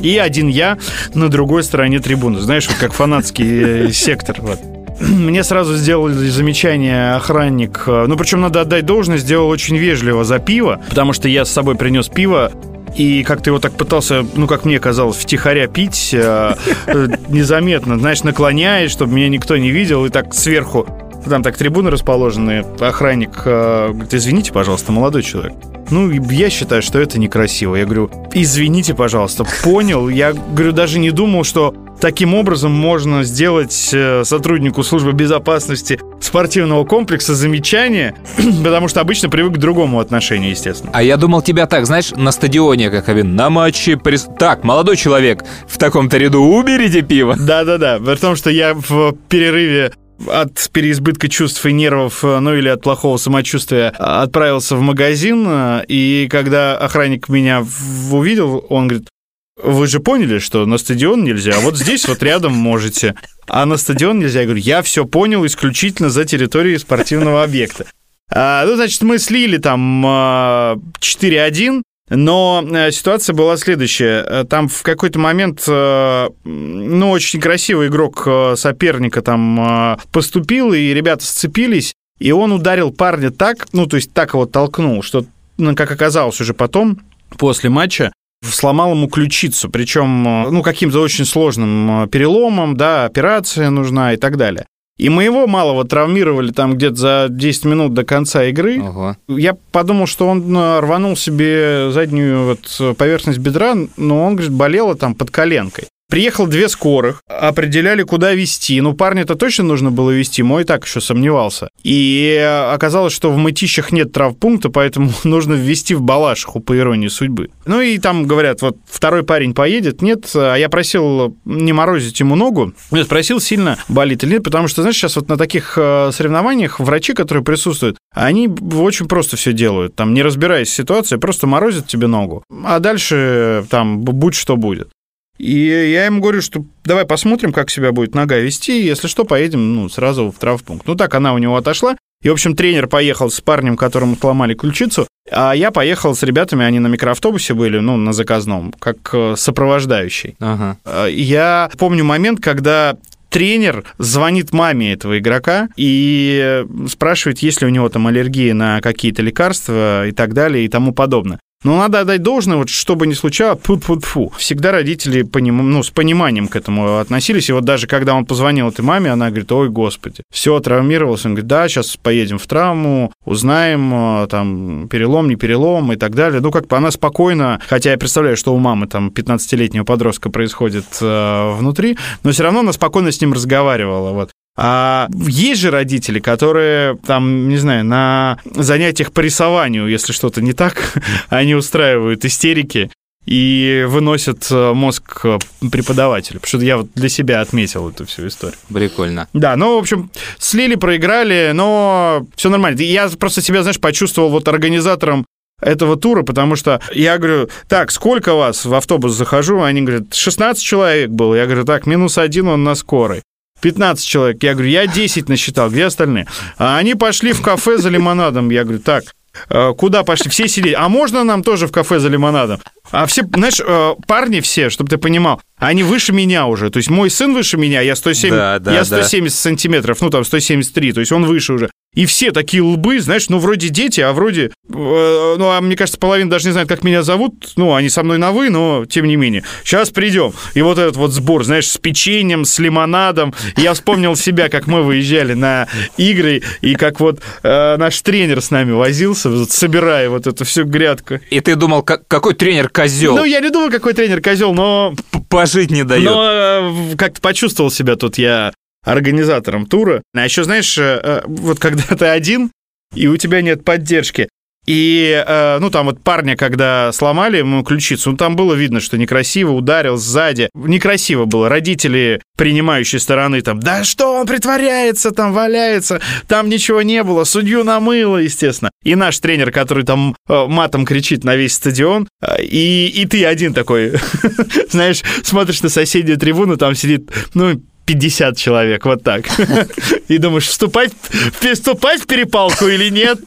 [0.00, 0.76] И один я
[1.14, 2.40] на другой стороне трибуны.
[2.40, 4.36] Знаешь, вот как фанатский сектор.
[4.40, 4.58] Вот.
[5.08, 7.84] Мне сразу сделали замечание охранник.
[7.86, 11.50] э, Ну, причем надо отдать должность, сделал очень вежливо за пиво, потому что я с
[11.50, 12.50] собой принес пиво,
[12.96, 16.54] и как-то его так пытался, ну, как мне казалось, втихаря пить, э,
[16.86, 20.86] э, незаметно, знаешь, наклоняясь, чтобы меня никто не видел, и так сверху,
[21.28, 25.54] там так трибуны расположены, охранник э, говорит, извините, пожалуйста, молодой человек.
[25.90, 27.76] Ну, я считаю, что это некрасиво.
[27.76, 30.08] Я говорю, извините, пожалуйста, понял.
[30.08, 36.84] Я, говорю, даже не думал, что таким образом можно сделать э, сотруднику службы безопасности спортивного
[36.84, 38.14] комплекса замечание,
[38.62, 40.90] потому что обычно привык к другому отношению, естественно.
[40.92, 43.92] А я думал, тебя так, знаешь, на стадионе, как Авин, на матче...
[43.92, 47.36] прис- Так, молодой человек, в таком-то ряду уберите пиво.
[47.40, 49.94] Да-да-да, при том, что я в перерыве
[50.28, 55.48] от переизбытка чувств и нервов, э, ну или от плохого самочувствия, э, отправился в магазин,
[55.88, 57.64] и когда охранник меня
[58.12, 59.08] увидел, он говорит,
[59.56, 63.14] вы же поняли, что на стадион нельзя, а вот здесь вот рядом можете.
[63.46, 64.40] А на стадион нельзя.
[64.40, 67.86] Я говорю, я все понял исключительно за территорией спортивного объекта.
[68.30, 74.44] А, ну, значит, мы слили там а, 4-1, но э, ситуация была следующая.
[74.44, 81.94] Там в какой-то момент, э, ну, очень красивый игрок соперника там поступил, и ребята сцепились,
[82.18, 85.24] и он ударил парня так, ну, то есть так его толкнул, что,
[85.58, 87.00] ну, как оказалось уже потом,
[87.38, 88.12] после матча,
[88.50, 94.16] сломал ему ключицу, причем, э, ну, каким-то очень сложным э, переломом, да, операция нужна и
[94.16, 94.66] так далее.
[94.96, 98.80] И моего малого травмировали там где-то за 10 минут до конца игры.
[98.80, 99.16] Ого.
[99.26, 104.94] Я подумал, что он э, рванул себе заднюю вот поверхность бедра, но он, говорит, болело
[104.94, 105.86] там под коленкой.
[106.10, 108.80] Приехал две скорых, определяли, куда везти.
[108.80, 111.68] Ну, парня-то точно нужно было везти, мой так еще сомневался.
[111.82, 112.36] И
[112.70, 117.50] оказалось, что в мытищах нет травмпункта, поэтому нужно ввести в Балашиху, по иронии судьбы.
[117.66, 122.36] Ну и там говорят, вот второй парень поедет, нет, а я просил не морозить ему
[122.36, 122.74] ногу.
[122.90, 126.80] Я спросил, сильно болит или нет, потому что, знаешь, сейчас вот на таких э, соревнованиях
[126.80, 129.96] врачи, которые присутствуют, они очень просто все делают.
[129.96, 132.44] Там, не разбираясь в ситуации, просто морозят тебе ногу.
[132.64, 134.90] А дальше там будь что будет.
[135.38, 139.24] И я ему говорю, что давай посмотрим, как себя будет нога вести, и если что,
[139.24, 140.86] поедем ну, сразу в травмпункт.
[140.86, 141.96] Ну так она у него отошла.
[142.22, 146.64] И, в общем, тренер поехал с парнем, которому сломали ключицу, а я поехал с ребятами,
[146.64, 150.34] они на микроавтобусе были, ну, на заказном, как э, сопровождающий.
[150.40, 150.78] Ага.
[150.86, 152.96] Э, Я помню момент, когда
[153.28, 159.22] тренер звонит маме этого игрока и спрашивает, есть ли у него там аллергия на какие-то
[159.22, 161.40] лекарства и так далее и тому подобное.
[161.64, 165.70] Но надо отдать должное, вот что бы ни случалось, фу фу фу Всегда родители поним...
[165.70, 167.48] ну, с пониманием к этому относились.
[167.48, 171.28] И вот даже когда он позвонил этой маме, она говорит, ой, господи, все, травмировался.
[171.28, 176.14] Он говорит, да, сейчас поедем в травму, узнаем, э, там, перелом, не перелом и так
[176.14, 176.40] далее.
[176.40, 180.84] Ну, как бы она спокойно, хотя я представляю, что у мамы там 15-летнего подростка происходит
[181.00, 184.10] э, внутри, но все равно она спокойно с ним разговаривала.
[184.10, 184.30] Вот.
[184.56, 190.52] А есть же родители, которые там, не знаю, на занятиях по рисованию, если что-то не
[190.52, 192.90] так, они устраивают истерики
[193.26, 195.38] и выносят э, мозг э,
[195.72, 196.40] преподавателю.
[196.40, 198.58] Потому что я вот для себя отметил эту всю историю.
[198.72, 199.28] Прикольно.
[199.32, 202.80] Да, ну, в общем, слили, проиграли, но все нормально.
[202.82, 205.24] Я просто себя, знаешь, почувствовал вот организатором
[205.60, 209.62] этого тура, потому что я говорю, так, сколько вас в автобус захожу?
[209.62, 211.34] Они говорят, 16 человек было.
[211.34, 213.22] Я говорю, так, минус один он на скорой.
[213.64, 214.42] 15 человек.
[214.42, 216.26] Я говорю, я 10 насчитал, где остальные?
[216.58, 218.50] А они пошли в кафе за лимонадом.
[218.50, 219.04] Я говорю, так,
[219.48, 220.30] э, куда пошли?
[220.30, 220.74] Все сидели.
[220.74, 222.60] А можно нам тоже в кафе за лимонадом?
[222.92, 226.68] А все, знаешь, э, парни все, чтобы ты понимал, они выше меня уже.
[226.68, 228.84] То есть мой сын выше меня, я 107, Да, да, я да.
[228.84, 231.70] 170 сантиметров, ну там 173, то есть он выше уже.
[231.94, 235.98] И все такие лбы, знаешь, ну вроде дети, а вроде, э, ну а мне кажется,
[235.98, 237.52] половина даже не знает, как меня зовут.
[237.56, 239.44] Ну, они со мной на вы, но тем не менее.
[239.64, 240.32] Сейчас придем.
[240.54, 243.34] И вот этот вот сбор, знаешь, с печеньем, с лимонадом.
[243.56, 248.50] Я вспомнил себя, как мы выезжали на игры, и как вот э, наш тренер с
[248.50, 251.20] нами возился, вот собирая вот эту всю грядку.
[251.30, 253.16] И ты думал, как- какой тренер козел?
[253.16, 254.94] Ну, я не думаю, какой тренер козел, но
[255.28, 256.04] Пожить не дает.
[256.04, 258.52] Но э, как-то почувствовал себя тут я
[258.84, 260.02] организатором тура.
[260.14, 262.50] А еще, знаешь, э, э, вот когда ты один,
[262.94, 264.28] и у тебя нет поддержки,
[264.66, 268.96] и, э, ну, там вот парня, когда сломали ему ключицу, ну, там было видно, что
[268.96, 270.48] некрасиво, ударил сзади.
[270.54, 271.50] Некрасиво было.
[271.50, 277.62] Родители принимающей стороны там, да что он притворяется, там валяется, там ничего не было, судью
[277.62, 278.70] намыло, естественно.
[278.82, 282.08] И наш тренер, который там матом кричит на весь стадион,
[282.40, 283.92] и, и ты один такой,
[284.70, 289.24] знаешь, смотришь на соседнюю трибуну, там сидит, ну, 50 человек, вот так.
[290.08, 290.92] И думаешь, вступать,
[291.40, 293.18] вступать в перепалку или нет?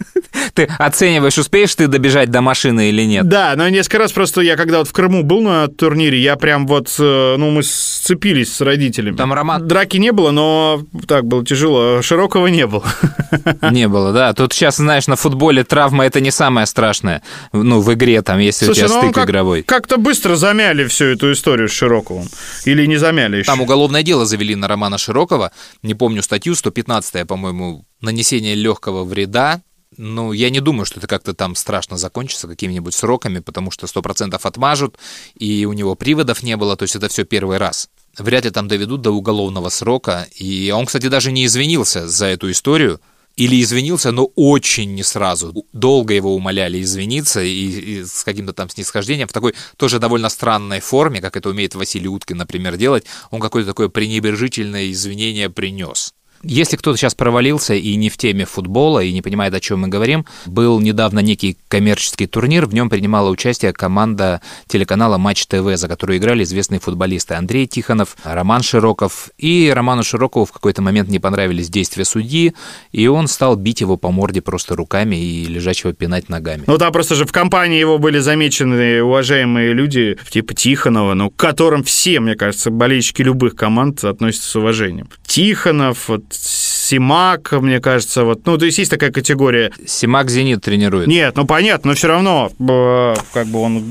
[0.54, 3.28] Ты оцениваешь, успеешь ты добежать до машины или нет?
[3.28, 6.68] Да, но несколько раз просто я, когда вот в Крыму был на турнире, я прям
[6.68, 9.16] вот, э, ну, мы сцепились с родителями.
[9.16, 9.68] Там Роман...
[9.68, 12.02] Драки не было, но так было тяжело.
[12.02, 12.84] Широкого не было.
[13.72, 14.34] Не было, да.
[14.34, 17.22] Тут сейчас, знаешь, на футболе травма это не самое страшное.
[17.52, 19.64] Ну, в игре там, если Слушай, у тебя ну, стык как- игровой.
[19.64, 22.28] Как-то быстро замяли всю эту историю с Широковым.
[22.66, 23.48] Или не замяли еще.
[23.48, 25.52] Там уголовное дело завели на Романа Широкова.
[25.84, 29.62] Не помню статью, 115 по-моему, нанесение легкого вреда.
[29.96, 34.40] Ну, я не думаю, что это как-то там страшно закончится какими-нибудь сроками, потому что 100%
[34.42, 34.98] отмажут,
[35.36, 37.90] и у него приводов не было, то есть это все первый раз.
[38.18, 40.28] Вряд ли там доведут до уголовного срока.
[40.36, 43.00] И он, кстати, даже не извинился за эту историю.
[43.38, 45.54] Или извинился, но очень не сразу.
[45.72, 50.80] Долго его умоляли извиниться и, и с каким-то там снисхождением в такой тоже довольно странной
[50.80, 53.06] форме, как это умеет Василий Уткин, например, делать.
[53.30, 56.14] Он какое-то такое пренебрежительное извинение принес.
[56.44, 59.88] Если кто-то сейчас провалился и не в теме футбола, и не понимает, о чем мы
[59.88, 65.88] говорим, был недавно некий коммерческий турнир, в нем принимала участие команда телеканала Матч ТВ, за
[65.88, 69.30] которую играли известные футболисты Андрей Тихонов, Роман Широков.
[69.38, 72.54] И Роману Широкову в какой-то момент не понравились действия судьи,
[72.92, 76.64] и он стал бить его по морде просто руками и лежачего пинать ногами.
[76.68, 81.36] Ну, там просто же в компании его были замечены уважаемые люди, типа Тихонова, ну, к
[81.36, 85.10] которым все, мне кажется, болельщики любых команд относятся с уважением.
[85.26, 89.74] Тихонов, вот, Симак, мне кажется, вот, ну, то есть есть такая категория.
[89.86, 91.08] Симак Зенит тренирует.
[91.08, 93.84] Нет, ну, понятно, но все равно, э, как бы он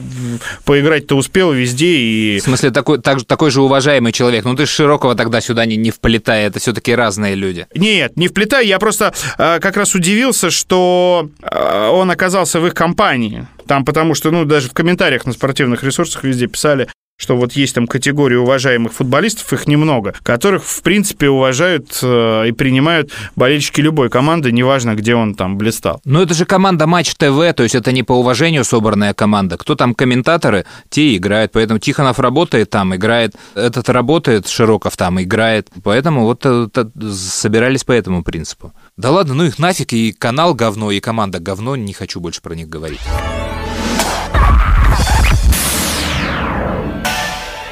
[0.64, 2.38] поиграть-то успел везде и...
[2.40, 4.46] В смысле, такой, так, такой же уважаемый человек.
[4.46, 7.66] Ну, ты Широкого тогда сюда не, не вплетай, это все-таки разные люди.
[7.74, 12.72] Нет, не вплетай, я просто э, как раз удивился, что э, он оказался в их
[12.72, 13.46] компании.
[13.66, 17.74] Там потому что, ну, даже в комментариях на спортивных ресурсах везде писали, что вот есть
[17.74, 24.10] там категория уважаемых футболистов, их немного, которых, в принципе, уважают э, и принимают болельщики любой
[24.10, 26.00] команды, неважно, где он там блистал.
[26.04, 29.56] Ну, это же команда Матч ТВ, то есть это не по уважению собранная команда.
[29.56, 31.52] Кто там комментаторы, те играют.
[31.52, 33.34] Поэтому Тихонов работает там, играет.
[33.54, 35.70] Этот работает, Широков там играет.
[35.82, 36.68] Поэтому вот э,
[37.12, 38.72] собирались по этому принципу.
[38.96, 42.54] Да ладно, ну их нафиг, и канал говно, и команда говно, не хочу больше про
[42.54, 43.00] них говорить.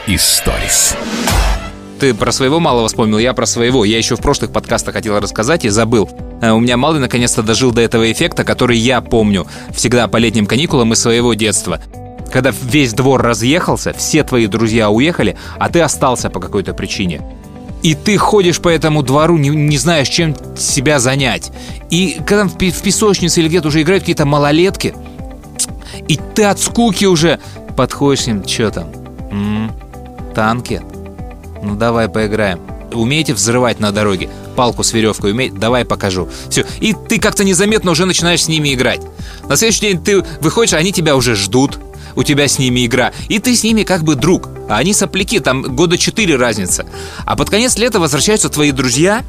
[0.07, 0.94] Историс.
[1.98, 3.84] Ты про своего малого вспомнил, я про своего.
[3.84, 6.11] Я еще в прошлых подкастах хотел рассказать и забыл.
[6.42, 10.44] Э, У меня малый наконец-то дожил до этого эффекта, который я помню всегда по летним
[10.46, 11.80] каникулам из своего детства.
[12.30, 17.22] Когда весь двор разъехался, все твои друзья уехали, а ты остался по какой-то причине.
[17.82, 21.50] И ты ходишь по этому двору, не, не знаешь, чем себя занять.
[21.90, 24.94] И когда в, песочнице или где-то уже играют какие-то малолетки,
[26.09, 27.38] и ты от скуки уже
[27.76, 28.86] подходишь к ним, что там?
[29.30, 29.72] М,
[30.35, 30.82] танки?
[31.62, 32.61] Ну давай поиграем.
[32.93, 34.28] Умеете взрывать на дороге?
[34.57, 35.57] Палку с веревкой умеете?
[35.57, 36.28] Давай покажу.
[36.49, 36.64] Все.
[36.80, 39.01] И ты как-то незаметно уже начинаешь с ними играть.
[39.49, 41.78] На следующий день ты выходишь, они тебя уже ждут.
[42.16, 43.12] У тебя с ними игра.
[43.28, 44.49] И ты с ними как бы друг.
[44.68, 46.87] А они сопляки, там года четыре разница.
[47.24, 49.24] А под конец лета возвращаются твои друзья,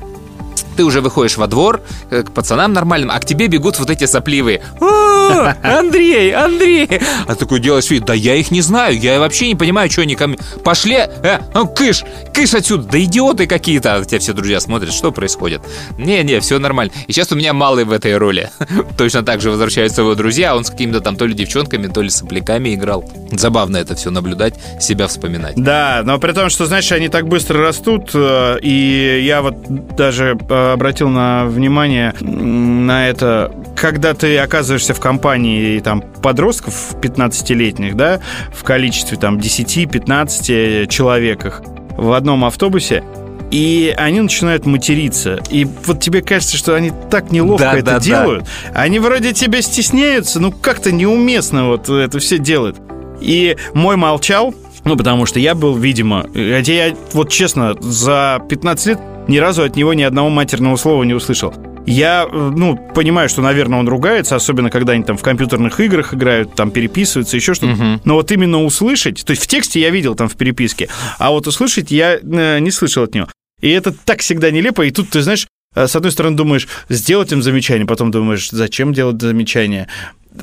[0.76, 4.06] ты уже выходишь во двор э, к пацанам нормальным, а к тебе бегут вот эти
[4.06, 4.62] сопливые.
[4.80, 6.90] «О, Андрей, Андрей!
[7.28, 10.16] А такой делаешь вид, да я их не знаю, я вообще не понимаю, что они
[10.16, 10.38] ко мне...
[10.64, 12.04] Пошли, э, ну, кыш,
[12.34, 13.96] кыш отсюда, да идиоты какие-то.
[13.96, 15.62] А тебя все друзья смотрят, что происходит.
[15.98, 16.94] Не-не, все нормально.
[17.08, 18.50] И сейчас у меня малый в этой роли.
[18.98, 22.02] Точно так же возвращаются его друзья, а он с какими-то там то ли девчонками, то
[22.02, 23.06] ли сопляками играл.
[23.32, 25.56] Забавно это все наблюдать, себя вспоминать.
[25.56, 30.36] Да, но при том, что, знаешь, они так быстро растут, э, и я вот даже
[30.50, 38.20] обратил на внимание на это, когда ты оказываешься в компании там подростков 15-летних, да,
[38.54, 41.62] в количестве там 10-15 человеках
[41.98, 43.04] в одном автобусе,
[43.52, 45.40] и они начинают материться.
[45.50, 48.00] И вот тебе кажется, что они так неловко Да, это да, да.
[48.00, 48.46] делают.
[48.74, 52.78] Они вроде тебя стесняются, ну как-то неуместно вот это все делают.
[53.22, 58.86] И мой молчал, ну, потому что я был, видимо, хотя я, вот честно, за 15
[58.86, 61.54] лет ни разу от него ни одного матерного слова не услышал.
[61.86, 66.56] Я, ну, понимаю, что, наверное, он ругается, особенно когда они там в компьютерных играх играют,
[66.56, 68.00] там переписываются, еще что-то.
[68.04, 71.46] Но вот именно услышать, то есть в тексте я видел там в переписке, а вот
[71.48, 73.28] услышать я э, не слышал от него.
[73.62, 77.32] И это так всегда нелепо, и тут ты знаешь, э, с одной стороны думаешь, сделать
[77.32, 79.88] им замечание, потом думаешь, зачем делать замечание?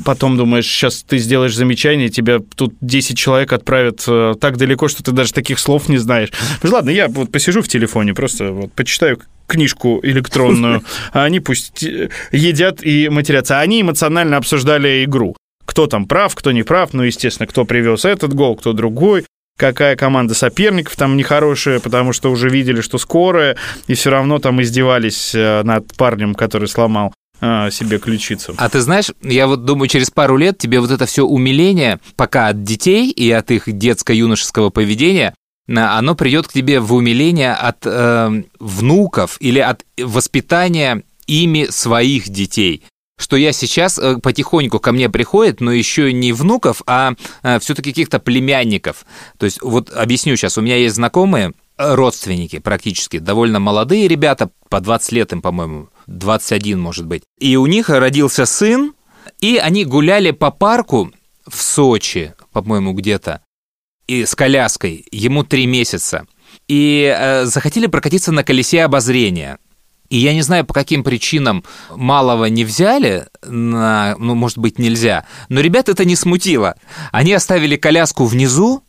[0.04, 5.02] Потом думаешь, сейчас ты сделаешь замечание, тебя тут 10 человек отправят э, так далеко, что
[5.02, 6.30] ты даже таких слов не знаешь.
[6.62, 10.82] Ну, ладно, я вот посижу в телефоне, просто вот почитаю книжку электронную,
[11.12, 13.60] а они пусть э, едят и матерятся.
[13.60, 15.36] Они эмоционально обсуждали игру.
[15.64, 19.24] Кто там прав, кто не прав, ну, естественно, кто привез этот гол, кто другой,
[19.58, 24.60] какая команда соперников там нехорошая, потому что уже видели, что скорая, и все равно там
[24.62, 27.12] издевались э, над парнем, который сломал
[27.42, 28.54] себе ключицу.
[28.56, 32.48] А ты знаешь, я вот думаю, через пару лет тебе вот это все умиление, пока
[32.48, 35.34] от детей и от их детско-юношеского поведения,
[35.66, 42.84] оно придет к тебе в умиление от э, внуков или от воспитания ими своих детей.
[43.18, 47.14] Что я сейчас э, потихоньку ко мне приходит, но еще не внуков, а
[47.60, 49.04] все-таки каких-то племянников.
[49.38, 54.50] То есть, вот объясню сейчас, у меня есть знакомые, э, родственники практически, довольно молодые ребята,
[54.68, 57.22] по 20 лет им, по-моему, 21, может быть.
[57.38, 58.94] И у них родился сын,
[59.40, 61.12] и они гуляли по парку
[61.46, 63.42] в Сочи, по-моему, где-то,
[64.06, 66.26] и с коляской, ему три месяца.
[66.68, 69.58] И э, захотели прокатиться на колесе обозрения.
[70.10, 75.24] И я не знаю, по каким причинам малого не взяли, на, ну, может быть, нельзя,
[75.48, 76.74] но ребят это не смутило.
[77.12, 78.84] Они оставили коляску внизу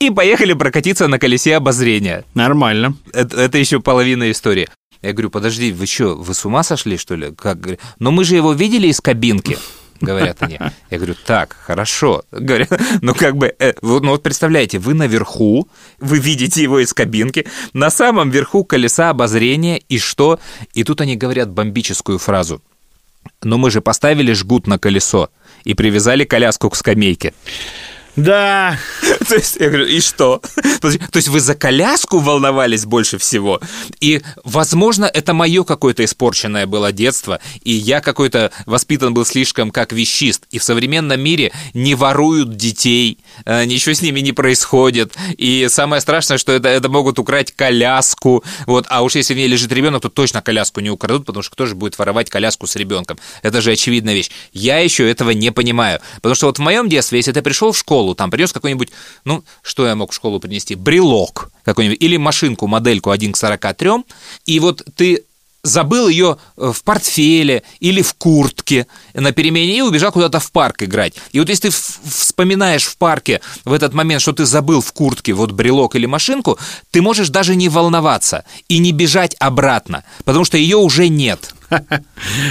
[0.00, 2.24] и поехали прокатиться на колесе обозрения.
[2.34, 2.96] Нормально.
[3.12, 4.68] Это, это еще половина истории.
[5.02, 7.32] Я говорю, подожди, вы что, вы с ума сошли, что ли?
[7.32, 7.58] Как?
[7.98, 9.58] Но мы же его видели из кабинки,
[10.00, 10.58] говорят они.
[10.90, 12.22] Я говорю, так, хорошо.
[12.32, 12.70] Говорят,
[13.02, 15.68] ну как бы, э, ну вот представляете, вы наверху,
[16.00, 20.40] вы видите его из кабинки, на самом верху колеса обозрения, и что?
[20.72, 22.62] И тут они говорят бомбическую фразу.
[23.42, 25.28] Но мы же поставили жгут на колесо
[25.64, 27.34] и привязали коляску к скамейке.
[28.16, 28.78] Да,
[29.28, 30.40] То есть, я говорю, и что?
[30.80, 33.60] То есть вы за коляску волновались больше всего?
[34.00, 39.92] И, возможно, это мое какое-то испорченное было детство, и я какой-то воспитан был слишком как
[39.92, 40.44] вещист.
[40.50, 45.14] И в современном мире не воруют детей, э, ничего с ними не происходит.
[45.36, 48.44] И самое страшное, что это, это могут украть коляску.
[48.66, 48.86] Вот.
[48.88, 51.66] А уж если в ней лежит ребенок, то точно коляску не украдут, потому что кто
[51.66, 53.18] же будет воровать коляску с ребенком?
[53.42, 54.30] Это же очевидная вещь.
[54.52, 56.00] Я еще этого не понимаю.
[56.16, 58.90] Потому что вот в моем детстве, если ты пришел в школу, там принес какой-нибудь,
[59.24, 60.74] ну, что я мог в школу принести?
[60.74, 63.90] Брелок какой-нибудь, или машинку, модельку 1 к 43,
[64.46, 65.24] и вот ты
[65.62, 71.14] забыл ее в портфеле или в куртке на перемене и убежал куда-то в парк играть.
[71.32, 75.32] И вот если ты вспоминаешь в парке в этот момент, что ты забыл в куртке
[75.32, 76.58] вот брелок или машинку,
[76.90, 81.54] ты можешь даже не волноваться и не бежать обратно, потому что ее уже нет.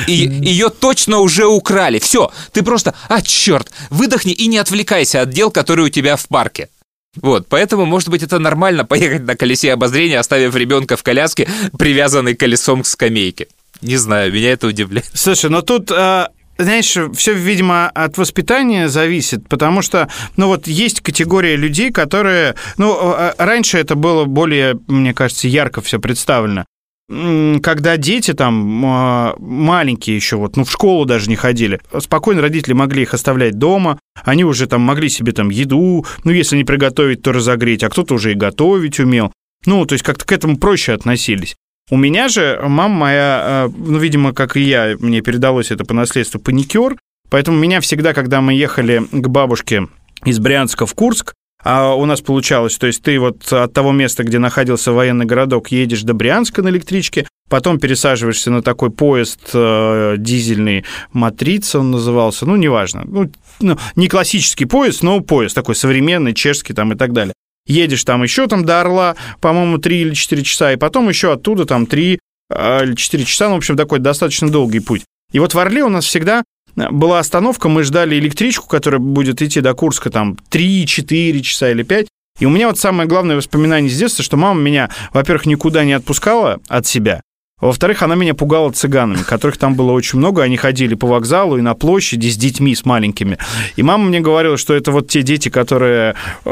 [0.08, 2.00] И ее точно уже украли.
[2.00, 6.28] Все, ты просто, а черт, выдохни и не отвлекайся от дел, которые у тебя в
[6.28, 6.70] парке.
[7.16, 12.36] Вот, поэтому, может быть, это нормально поехать на колесе обозрения, оставив ребенка в коляске, привязанный
[12.36, 13.48] колесом к скамейке.
[13.82, 15.10] Не знаю, меня это удивляет.
[15.14, 16.28] Слушай, но тут э,
[16.60, 22.98] знаешь, все, видимо, от воспитания зависит, потому что, ну вот, есть категория людей, которые, ну,
[23.00, 26.66] э, раньше это было более, мне кажется, ярко все представлено.
[27.10, 33.02] Когда дети там маленькие еще, вот, ну, в школу даже не ходили, спокойно родители могли
[33.02, 37.32] их оставлять дома, они уже там могли себе там еду, ну, если не приготовить, то
[37.32, 39.34] разогреть, а кто-то уже и готовить умел.
[39.66, 41.56] Ну, то есть как-то к этому проще относились.
[41.90, 45.96] У меня же мама моя, э, ну, видимо, как и я, мне передалось это по
[45.96, 46.96] наследству, паникер,
[47.32, 49.88] поэтому меня всегда, когда мы ехали к бабушке
[50.24, 51.34] из Брянска в Курск,
[51.64, 55.72] а у нас получалось, то есть ты вот от того места, где находился военный городок,
[55.72, 62.46] едешь до Брянска на электричке, потом пересаживаешься на такой поезд э, дизельный, Матрица он назывался,
[62.46, 67.14] ну, неважно, ну, ну, не классический поезд, но поезд такой современный, чешский там и так
[67.14, 67.34] далее
[67.70, 71.66] едешь там еще там до Орла, по-моему, 3 или 4 часа, и потом еще оттуда
[71.66, 72.20] там 3
[72.52, 75.04] или 4 часа, ну, в общем, такой достаточно долгий путь.
[75.32, 76.44] И вот в Орле у нас всегда
[76.92, 82.08] была остановка, мы ждали электричку, которая будет идти до Курска там 3-4 часа или 5,
[82.40, 85.94] и у меня вот самое главное воспоминание с детства, что мама меня, во-первых, никуда не
[85.94, 87.22] отпускала от себя,
[87.62, 90.44] во-вторых, она меня пугала цыганами, которых там было очень много.
[90.44, 93.38] Они ходили по вокзалу и на площади с детьми, с маленькими.
[93.76, 96.16] И мама мне говорила, что это вот те дети, которые
[96.46, 96.50] э,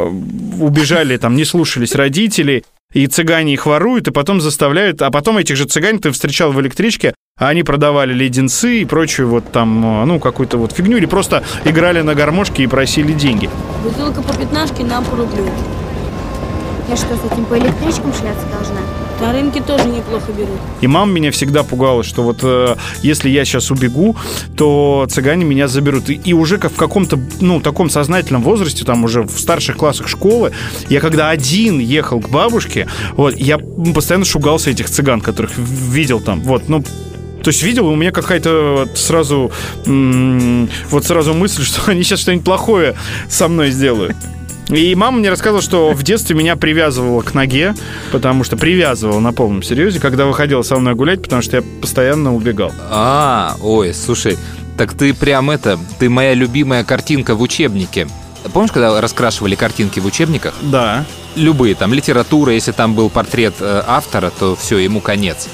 [0.60, 5.02] убежали, там, не слушались родителей, и цыгане их воруют, и потом заставляют...
[5.02, 9.30] А потом этих же цыган ты встречал в электричке, а они продавали леденцы и прочую
[9.30, 13.50] вот там, э, ну, какую-то вот фигню, или просто играли на гармошке и просили деньги.
[13.84, 15.46] Бутылка по пятнашке, нам по рублю.
[16.90, 18.80] Я что, с этим по электричкам шляться должна?
[19.20, 20.60] На рынке тоже неплохо берут.
[20.82, 24.16] И мама меня всегда пугала, что вот э, если я сейчас убегу,
[24.56, 26.10] то цыгане меня заберут.
[26.10, 30.08] И, и уже как в каком-то, ну, таком сознательном возрасте, там уже в старших классах
[30.08, 30.52] школы,
[30.90, 36.42] я когда один ехал к бабушке, вот, я постоянно шугался этих цыган, которых видел там,
[36.42, 36.84] вот, ну,
[37.48, 39.52] то есть видел, у меня какая-то сразу,
[39.86, 42.96] вот сразу мысль, что они сейчас что-нибудь плохое
[43.30, 44.16] со мной сделают.
[44.70, 47.74] И мама мне рассказывала, что в детстве меня привязывала к ноге,
[48.12, 52.36] потому что привязывала на полном серьезе, когда выходила со мной гулять, потому что я постоянно
[52.36, 52.72] убегал.
[52.90, 54.38] А, ой, слушай,
[54.78, 58.08] так ты прям это, ты моя любимая картинка в учебнике.
[58.54, 60.54] Помнишь, когда раскрашивали картинки в учебниках?
[60.62, 61.06] Да.
[61.36, 65.50] Любые, там, литература, если там был портрет э, автора, то все, ему конец.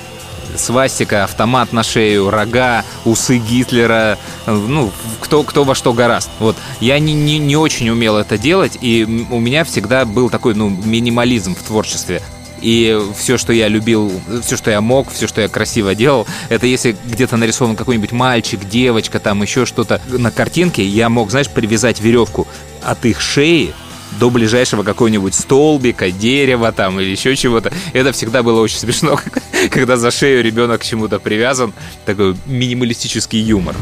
[0.56, 6.30] Свастика, автомат на шею, рога, усы Гитлера, ну, кто, кто во что гораст.
[6.40, 6.56] Вот.
[6.80, 10.70] Я не, не, не очень умел это делать, и у меня всегда был такой, ну,
[10.70, 12.22] минимализм в творчестве.
[12.62, 14.10] И все, что я любил,
[14.42, 18.64] все, что я мог, все, что я красиво делал, это если где-то нарисован какой-нибудь мальчик,
[18.64, 22.48] девочка, там еще что-то на картинке, я мог, знаешь, привязать веревку
[22.82, 23.74] от их шеи
[24.20, 27.72] до ближайшего какого-нибудь столбика, дерева там или еще чего-то.
[27.94, 29.20] Это всегда было очень смешно,
[29.72, 31.74] когда за шею ребенок к чему-то привязан.
[32.06, 33.76] Такой минималистический юмор.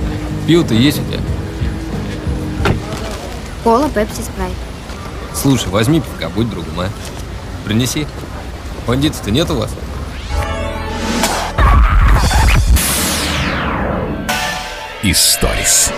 [0.47, 1.19] Пиво-то есть у тебя?
[3.63, 4.53] Кола, пепси, спрайт.
[5.34, 6.89] Слушай, возьми пивка, будь другом, а?
[7.65, 8.07] Принеси.
[8.88, 9.71] Бандитов-то нет у вас?
[15.03, 15.91] Историс.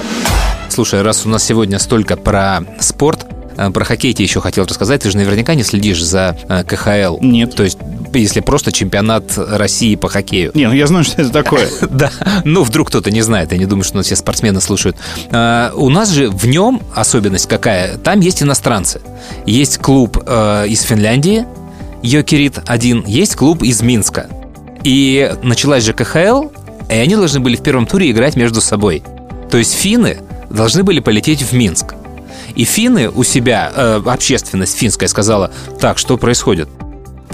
[0.69, 5.01] Слушай, раз у нас сегодня столько про спорт, про хоккей тебе еще хотел рассказать.
[5.03, 7.17] Ты же наверняка не следишь за э, КХЛ.
[7.21, 7.55] Нет.
[7.55, 7.77] То есть,
[8.13, 10.51] если просто чемпионат России по хоккею.
[10.53, 11.67] Не, ну я знаю, что это такое.
[11.89, 12.11] Да,
[12.43, 14.97] ну вдруг кто-то не знает, я не думаю, что нас все спортсмены слушают.
[15.31, 17.97] А, У нас же в нем особенность какая?
[17.97, 19.01] Там есть иностранцы.
[19.45, 21.45] Есть клуб э, из Финляндии,
[22.01, 24.27] Йокерит 1, есть клуб из Минска.
[24.83, 26.49] И началась же КХЛ,
[26.89, 29.03] и они должны были в первом туре играть между собой.
[29.49, 30.17] То есть финны
[30.49, 31.95] должны были полететь в Минск.
[32.55, 36.69] И финны у себя, э, общественность финская сказала, так, что происходит?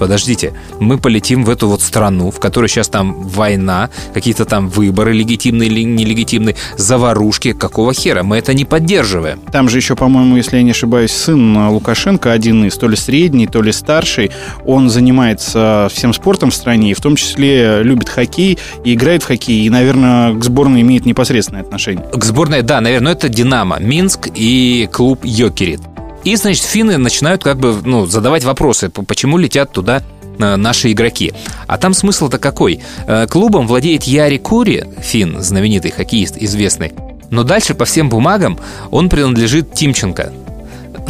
[0.00, 5.12] Подождите, мы полетим в эту вот страну, в которой сейчас там война, какие-то там выборы
[5.12, 8.22] легитимные или нелегитимные, заварушки, какого хера?
[8.22, 9.40] Мы это не поддерживаем.
[9.52, 13.46] Там же еще, по-моему, если я не ошибаюсь, сын Лукашенко один из, то ли средний,
[13.46, 14.30] то ли старший.
[14.64, 19.26] Он занимается всем спортом в стране, и в том числе любит хоккей и играет в
[19.26, 19.66] хоккей.
[19.66, 22.06] И, наверное, к сборной имеет непосредственное отношение.
[22.10, 25.89] К сборной, да, наверное, это «Динамо», Минск и клуб «Йокерит».
[26.24, 30.02] И, значит, финны начинают как бы ну, задавать вопросы, почему летят туда
[30.38, 31.32] э, наши игроки.
[31.66, 32.80] А там смысл-то какой?
[33.06, 36.92] Э, Клубом владеет Яри Кури, фин, знаменитый хоккеист, известный.
[37.30, 38.58] Но дальше по всем бумагам
[38.90, 40.32] он принадлежит Тимченко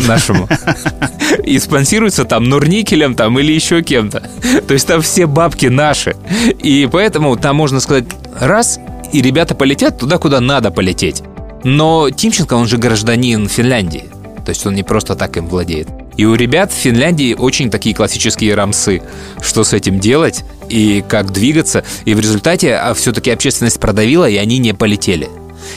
[0.06, 0.48] нашему.
[1.44, 4.28] И спонсируется там Нурникелем там или еще кем-то.
[4.66, 6.14] То есть там все бабки наши.
[6.62, 8.04] И поэтому там можно сказать
[8.38, 8.78] раз,
[9.12, 11.22] и ребята полетят туда, куда надо полететь.
[11.64, 14.09] Но Тимченко, он же гражданин Финляндии.
[14.50, 15.86] То есть он не просто так им владеет.
[16.16, 19.00] И у ребят в Финляндии очень такие классические рамсы.
[19.40, 21.84] Что с этим делать и как двигаться.
[22.04, 25.28] И в результате все-таки общественность продавила, и они не полетели.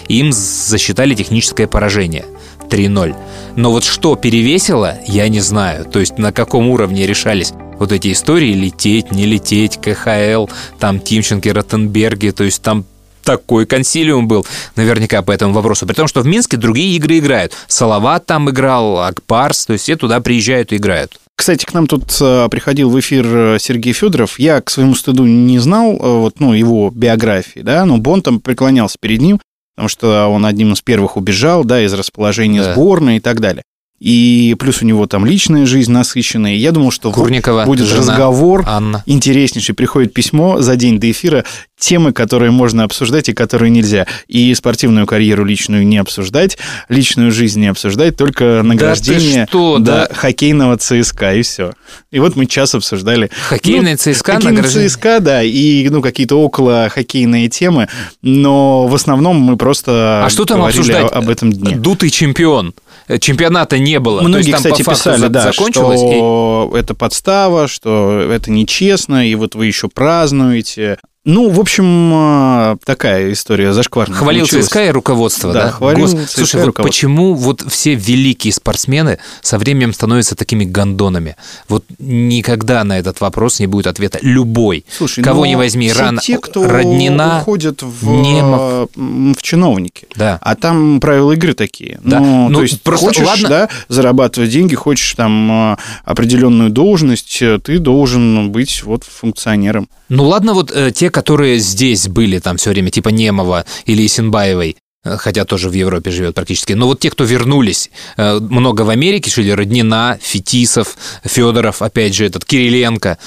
[0.07, 2.26] Им засчитали техническое поражение.
[2.67, 3.15] 3-0.
[3.57, 5.86] Но вот что перевесило, я не знаю.
[5.86, 10.47] То есть на каком уровне решались вот эти истории лететь, не лететь, КХЛ,
[10.80, 12.86] там Тимченко, Ротенберги, то есть там
[13.24, 14.45] такой консилиум был
[14.76, 15.86] наверняка по этому вопросу.
[15.86, 17.53] При том, что в Минске другие игры играют.
[17.67, 21.19] Салават там играл, Акпарс, то есть все туда приезжают и играют.
[21.36, 24.38] Кстати, к нам тут э, приходил в эфир э, Сергей Федоров.
[24.38, 28.39] Я, к своему стыду, не знал э, вот, ну, его биографии, да, но Бон там
[28.39, 29.39] преклонялся перед ним,
[29.76, 32.74] потому что он одним из первых убежал, да, из расположения Да.
[32.74, 33.63] сборной и так далее.
[34.04, 36.56] И плюс у него там личная жизнь насыщенная.
[36.56, 39.01] Я думал, что Курникова, будет жена разговор Анна.
[39.06, 39.74] интереснейший.
[39.74, 41.45] Приходит письмо за день до эфира,
[41.80, 44.06] темы, которые можно обсуждать и которые нельзя.
[44.28, 46.58] И спортивную карьеру личную не обсуждать,
[46.89, 50.14] личную жизнь не обсуждать, только награждение что, да, да.
[50.14, 51.72] хоккейного ЦСКА, и все.
[52.12, 53.32] И вот мы час обсуждали.
[53.47, 54.89] Хоккейный Ну, ЦСКА Хоккейный награждение?
[54.89, 57.88] ЦСКА, да, и ну, какие-то около хоккейные темы,
[58.22, 61.10] но в основном мы просто А что там обсуждать?
[61.10, 61.78] об этом дне.
[61.78, 62.74] Дутый чемпион.
[63.08, 64.22] Э, Чемпионата не было.
[64.22, 66.01] То Многие, есть там кстати, писали, за- да, закончилось.
[66.01, 70.97] и- что это подстава, что это нечестно, и вот вы еще празднуете.
[71.26, 74.17] Ну, в общем, а, такая история зашкварная.
[74.17, 74.65] Хвалил получилась.
[74.65, 75.63] ЦСКА и руководство, да?
[75.65, 80.65] Да, хвалил Гос- ЦСКА Слушай, вот почему вот все великие спортсмены со временем становятся такими
[80.65, 81.38] гондонами?
[81.69, 84.19] Вот никогда на этот вопрос не будет ответа.
[84.21, 84.84] Любой.
[84.89, 88.89] Слушай, Кого но не возьми, все рано те, кто Роднина, уходят в, Немов.
[88.93, 90.07] в чиновники.
[90.17, 90.39] Да.
[90.41, 92.01] А там правила игры такие.
[92.03, 92.19] Да.
[92.19, 93.47] Ну, Ну, то есть просто хочешь, ладно.
[93.47, 99.88] да, зарабатывать деньги, хочешь там а, определенную должность, э, ты должен быть вот функционером.
[100.09, 104.76] Ну ладно, вот э, те, которые здесь были там все время, типа Немова или Исенбаевой,
[105.03, 106.74] э, хотя тоже в Европе живет практически.
[106.74, 112.26] Но вот те, кто вернулись, э, много в Америке жили, Роднина, Фетисов, Федоров, опять же,
[112.26, 113.18] этот Кириленко.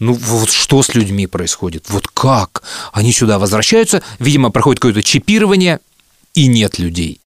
[0.00, 1.84] Ну вот что с людьми происходит?
[1.88, 2.62] Вот как?
[2.92, 5.78] Они сюда возвращаются, видимо, проходит какое-то чипирование,
[6.34, 7.20] и нет людей.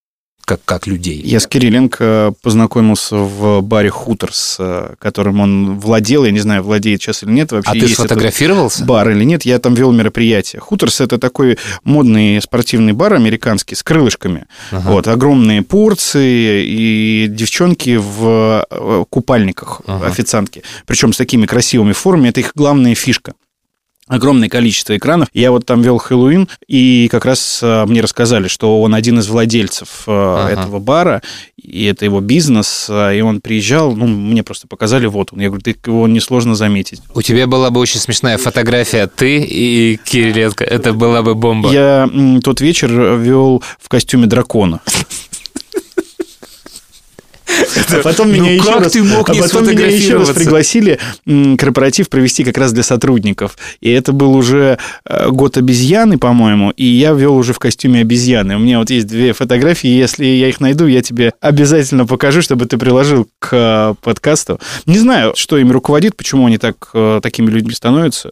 [0.51, 1.23] Как, как людей.
[1.25, 6.25] Я с Кириленко познакомился в баре «Хуторс», э, которым он владел.
[6.25, 7.53] Я не знаю, владеет сейчас или нет.
[7.53, 8.85] Вообще А ты сфотографировался?
[8.85, 9.45] бар или нет.
[9.45, 10.59] Я там вел мероприятие.
[10.59, 14.47] «Хуторс»— это такой модный спортивный бар американский с крылышками.
[14.73, 14.91] Ага.
[14.91, 20.07] Вот, огромные порции и девчонки в э, купальниках, Ага.
[20.09, 20.65] официантки.
[20.85, 22.31] Причем с такими красивыми формами.
[22.31, 23.35] Это их главная фишка
[24.11, 25.29] огромное количество экранов.
[25.33, 29.29] Я вот там вел Хэллоуин, и как раз э, мне рассказали, что он один из
[29.29, 31.23] владельцев э, этого бара,
[31.57, 35.41] и это его бизнес, э, и он приезжал, ну, мне просто показали, вот он.
[35.41, 37.01] Я говорю, ты его несложно заметить.
[37.15, 40.65] У тебя была бы очень смешная фотография ты и Кириленко.
[40.65, 41.73] Это была бы бомба.
[41.73, 42.11] Я
[42.43, 44.81] тот вечер вел в костюме дракона.
[47.91, 50.99] А потом Ну меня еще как раз, а потом меня еще раз пригласили
[51.59, 53.59] корпоратив провести как раз для сотрудников.
[53.81, 58.57] И это был уже э, год обезьяны, по-моему, и я вел уже в костюме обезьяны.
[58.57, 62.67] У меня вот есть две фотографии, если я их найду, я тебе обязательно покажу, чтобы
[62.67, 64.61] ты приложил к э, подкасту.
[64.87, 68.31] Не знаю, что ими руководит, почему они так, э, такими людьми становятся.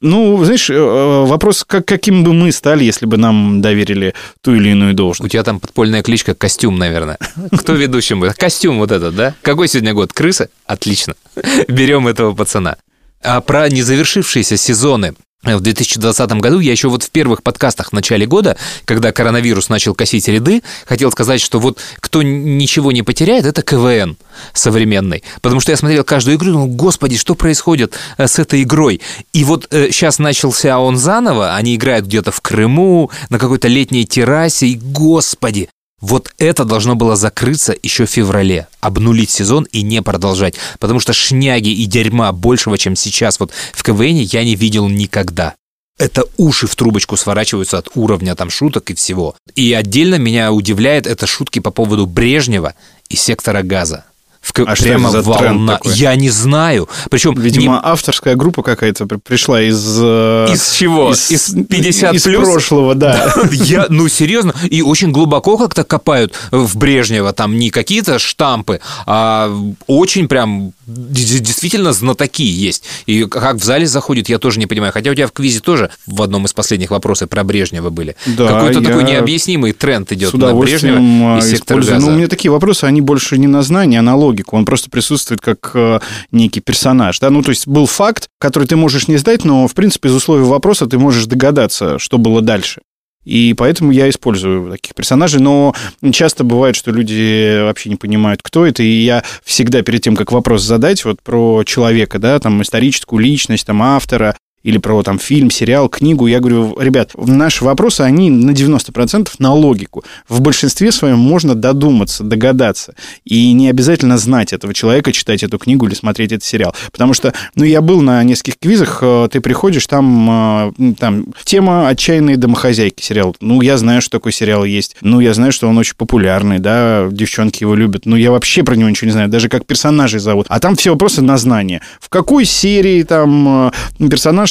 [0.00, 4.70] Ну, знаешь, э, вопрос, как, каким бы мы стали, если бы нам доверили ту или
[4.70, 5.26] иную должность.
[5.26, 7.18] У тебя там подпольная кличка Костюм, наверное.
[7.58, 8.34] Кто ведущим будет?
[8.34, 9.34] Костюм вот этот, да?
[9.42, 10.12] Какой сегодня год?
[10.12, 10.48] Крыса?
[10.66, 11.14] Отлично.
[11.68, 12.76] Берем этого пацана.
[13.22, 15.14] А про незавершившиеся сезоны.
[15.42, 19.92] В 2020 году я еще вот в первых подкастах в начале года, когда коронавирус начал
[19.92, 24.16] косить ряды, хотел сказать, что вот кто ничего не потеряет, это КВН
[24.54, 25.24] современный.
[25.40, 29.00] Потому что я смотрел каждую игру и думал, господи, что происходит э, с этой игрой?
[29.32, 34.68] И вот сейчас начался он заново, они играют где-то в Крыму, на какой-то летней террасе,
[34.68, 35.68] и господи,
[36.02, 40.56] вот это должно было закрыться еще в феврале, обнулить сезон и не продолжать.
[40.80, 45.54] Потому что шняги и дерьма большего, чем сейчас вот в КВН, я не видел никогда.
[45.98, 49.36] Это уши в трубочку сворачиваются от уровня там шуток и всего.
[49.54, 52.74] И отдельно меня удивляет это шутки по поводу Брежнева
[53.08, 54.04] и сектора газа.
[54.42, 55.72] В А что прямо тренд волна.
[55.74, 55.94] такой?
[55.94, 56.88] Я не знаю.
[57.10, 59.80] Причем Видимо, авторская группа какая-то при- пришла из...
[60.02, 61.12] э, Из чего?
[61.12, 62.48] Из 50 Из плюс?
[62.48, 63.32] прошлого, да.
[63.52, 69.56] Я, ну, серьезно, и очень глубоко как-то копают в Брежнева, там не какие-то штампы, а
[69.86, 72.84] очень прям действительно знатоки есть.
[73.06, 74.92] И как в зале заходит, я тоже не понимаю.
[74.92, 78.16] Хотя у тебя в квизе тоже в одном из последних вопросов про Брежнева были.
[78.26, 81.94] Да, Какой-то такой необъяснимый тренд идет на Брежнева и сектор использую.
[81.96, 82.06] газа.
[82.06, 84.56] Ну, у меня такие вопросы, они больше не на знание, а на логику.
[84.56, 87.18] Он просто присутствует как э, некий персонаж.
[87.20, 87.30] Да?
[87.30, 90.44] Ну, то есть был факт, который ты можешь не сдать, но, в принципе, из условий
[90.44, 92.80] вопроса ты можешь догадаться, что было дальше.
[93.24, 95.74] И поэтому я использую таких персонажей, но
[96.12, 100.32] часто бывает, что люди вообще не понимают, кто это, и я всегда перед тем, как
[100.32, 105.50] вопрос задать вот про человека, да, там историческую личность, там автора, или про там фильм,
[105.50, 110.04] сериал, книгу, я говорю, ребят, наши вопросы, они на 90% на логику.
[110.28, 112.94] В большинстве своем можно додуматься, догадаться.
[113.24, 116.74] И не обязательно знать этого человека, читать эту книгу или смотреть этот сериал.
[116.92, 121.88] Потому что, ну, я был на нескольких квизах, э, ты приходишь, там, э, там тема
[121.88, 123.36] «Отчаянные домохозяйки» сериал.
[123.40, 124.96] Ну, я знаю, что такой сериал есть.
[125.00, 128.06] Ну, я знаю, что он очень популярный, да, девчонки его любят.
[128.06, 130.46] Ну, я вообще про него ничего не знаю, даже как персонажей зовут.
[130.48, 131.80] А там все вопросы на знание.
[132.00, 133.70] В какой серии там э,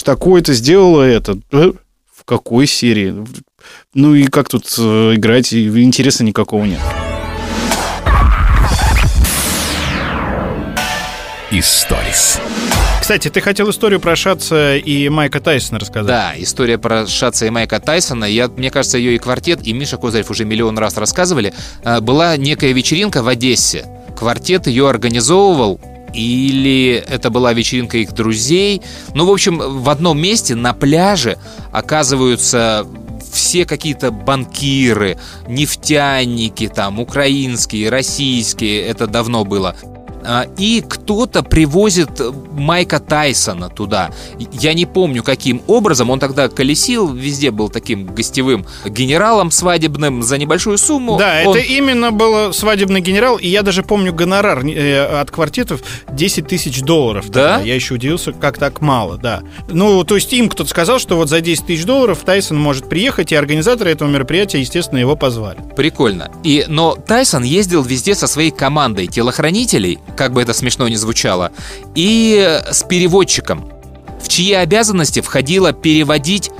[0.01, 1.37] персонаж такой-то сделал это?
[1.51, 1.71] Э,
[2.13, 3.25] В какой серии?
[3.93, 5.53] Ну и как тут э, играть?
[5.53, 6.79] Интереса никакого нет.
[11.51, 12.39] Историс.
[13.01, 16.07] Кстати, ты хотел историю про Шатца и Майка Тайсона рассказать.
[16.07, 18.25] Да, история про Шатца и Майка Тайсона.
[18.25, 21.53] Я, мне кажется, ее и квартет, и Миша Козырев уже миллион раз рассказывали.
[21.83, 23.85] А, Была некая вечеринка в Одессе.
[24.17, 25.81] Квартет ее организовывал
[26.13, 28.81] или это была вечеринка их друзей.
[29.13, 31.37] Ну, в общем, в одном месте на пляже
[31.71, 32.85] оказываются
[33.31, 39.75] все какие-то банкиры, нефтяники там, украинские, российские, это давно было.
[40.23, 42.09] А, И кто-то привозит
[42.51, 44.11] Майка Тайсона туда.
[44.51, 46.09] Я не помню, каким образом.
[46.09, 51.17] Он тогда колесил, везде был таким гостевым генералом свадебным за небольшую сумму.
[51.17, 55.81] Да, Он- это именно был свадебный генерал, и я даже помню гонорар э, от квартетов
[56.11, 57.29] 10 тысяч долларов.
[57.29, 57.41] Да?
[57.41, 57.61] тогда.
[57.65, 59.41] Я еще удивился, как так мало, да.
[59.69, 63.31] Ну, то есть им кто-то сказал, что вот за 10 тысяч долларов Тайсон может приехать,
[63.31, 65.59] и организаторы этого мероприятия, естественно, его позвали.
[65.75, 66.31] Прикольно.
[66.43, 71.51] И, но Тайсон ездил везде со своей командой телохранителей, как бы это смешно ни звучало,
[71.95, 73.71] и с переводчиком,
[74.21, 76.51] в чьи обязанности входило переводить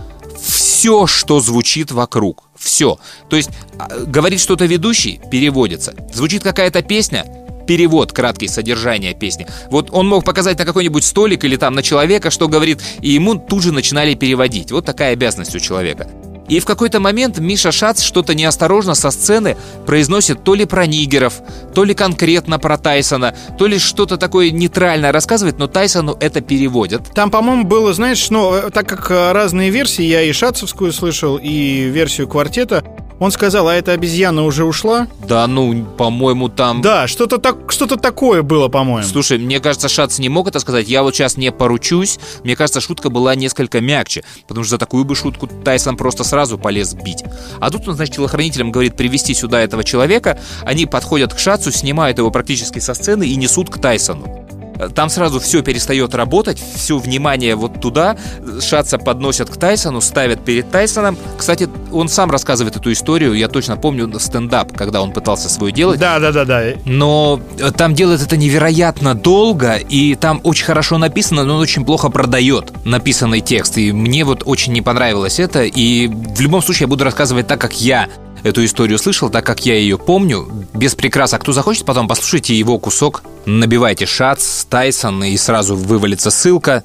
[0.42, 2.44] все, что звучит вокруг.
[2.58, 3.00] Все.
[3.30, 5.94] То есть а, говорит что-то ведущий, переводится.
[6.14, 7.26] Звучит какая-то песня,
[7.68, 9.48] перевод, краткий содержание песни.
[9.70, 13.36] Вот он мог показать на какой-нибудь столик или там на человека, что говорит, и ему
[13.36, 14.72] тут же начинали переводить.
[14.72, 16.10] Вот такая обязанность у человека.
[16.50, 21.42] И в какой-то момент Миша Шац что-то неосторожно со сцены произносит то ли про нигеров,
[21.74, 27.14] то ли конкретно про Тайсона, то ли что-то такое нейтральное рассказывает, но Тайсону это переводят.
[27.14, 31.38] Там, по-моему, было, знаешь, ну, э, так как э, разные версии, я и Шатцевскую слышал,
[31.42, 32.84] и версию квартета,
[33.22, 35.08] он сказал, а эта обезьяна уже ушла?
[35.28, 36.82] Да, ну, по-моему, там...
[36.82, 39.08] Да, что-то так, что-то такое было, по-моему.
[39.08, 40.90] Слушай, мне кажется, Шац не мог это сказать.
[40.90, 42.18] Я вот сейчас не поручусь.
[42.44, 44.24] Мне кажется, шутка была несколько мягче.
[44.48, 47.24] Потому что за такую бы шутку Тайсон просто сразу полез бить.
[47.60, 50.40] А тут он, значит, телохранителям говорит привести сюда этого человека.
[50.64, 54.51] Они подходят к Шацу, снимают его практически со сцены и несут к Тайсону.
[54.90, 58.18] Там сразу все перестает работать, все внимание вот туда.
[58.62, 61.18] Шаца подносят к Тайсону, ставят перед Тайсоном.
[61.38, 63.34] Кстати, он сам рассказывает эту историю.
[63.34, 66.00] Я точно помню стендап, когда он пытался свое делать.
[66.00, 66.64] Да, да, да, да.
[66.86, 71.86] Но э, там делает это невероятно долго, и там очень хорошо написано, но он очень
[71.86, 73.78] плохо продает написанный текст.
[73.78, 75.64] И мне вот очень не понравилось это.
[75.64, 78.08] И в любом случае я буду рассказывать так, как я
[78.44, 81.34] эту историю слышал, так как я ее помню, без прикрас.
[81.34, 86.84] А кто захочет, потом послушайте его кусок, набивайте Шац, Тайсон, и сразу вывалится ссылка.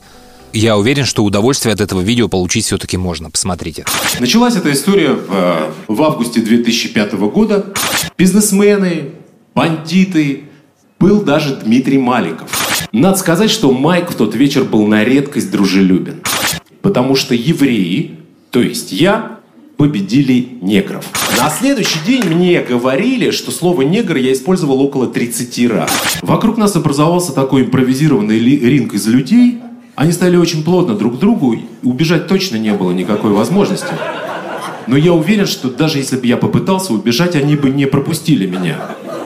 [0.53, 3.31] Я уверен, что удовольствие от этого видео получить все-таки можно.
[3.31, 3.85] Посмотрите.
[4.21, 7.75] Началась эта история в, э, в августе 2005 года.
[8.17, 9.11] Бизнесмены,
[9.55, 10.45] бандиты,
[10.99, 12.89] был даже Дмитрий Маликов.
[12.93, 16.23] Надо сказать, что Майк в тот вечер был на редкость дружелюбен.
[16.81, 18.19] Потому что евреи,
[18.51, 19.36] то есть я,
[19.77, 21.05] победили негров.
[21.39, 25.91] На следующий день мне говорили, что слово «негр» я использовал около 30 раз.
[26.23, 29.59] Вокруг нас образовался такой импровизированный ринг из людей.
[29.95, 33.95] Они стали очень плотно друг к другу, убежать точно не было никакой возможности.
[34.87, 38.79] Но я уверен, что даже если бы я попытался убежать, они бы не пропустили меня.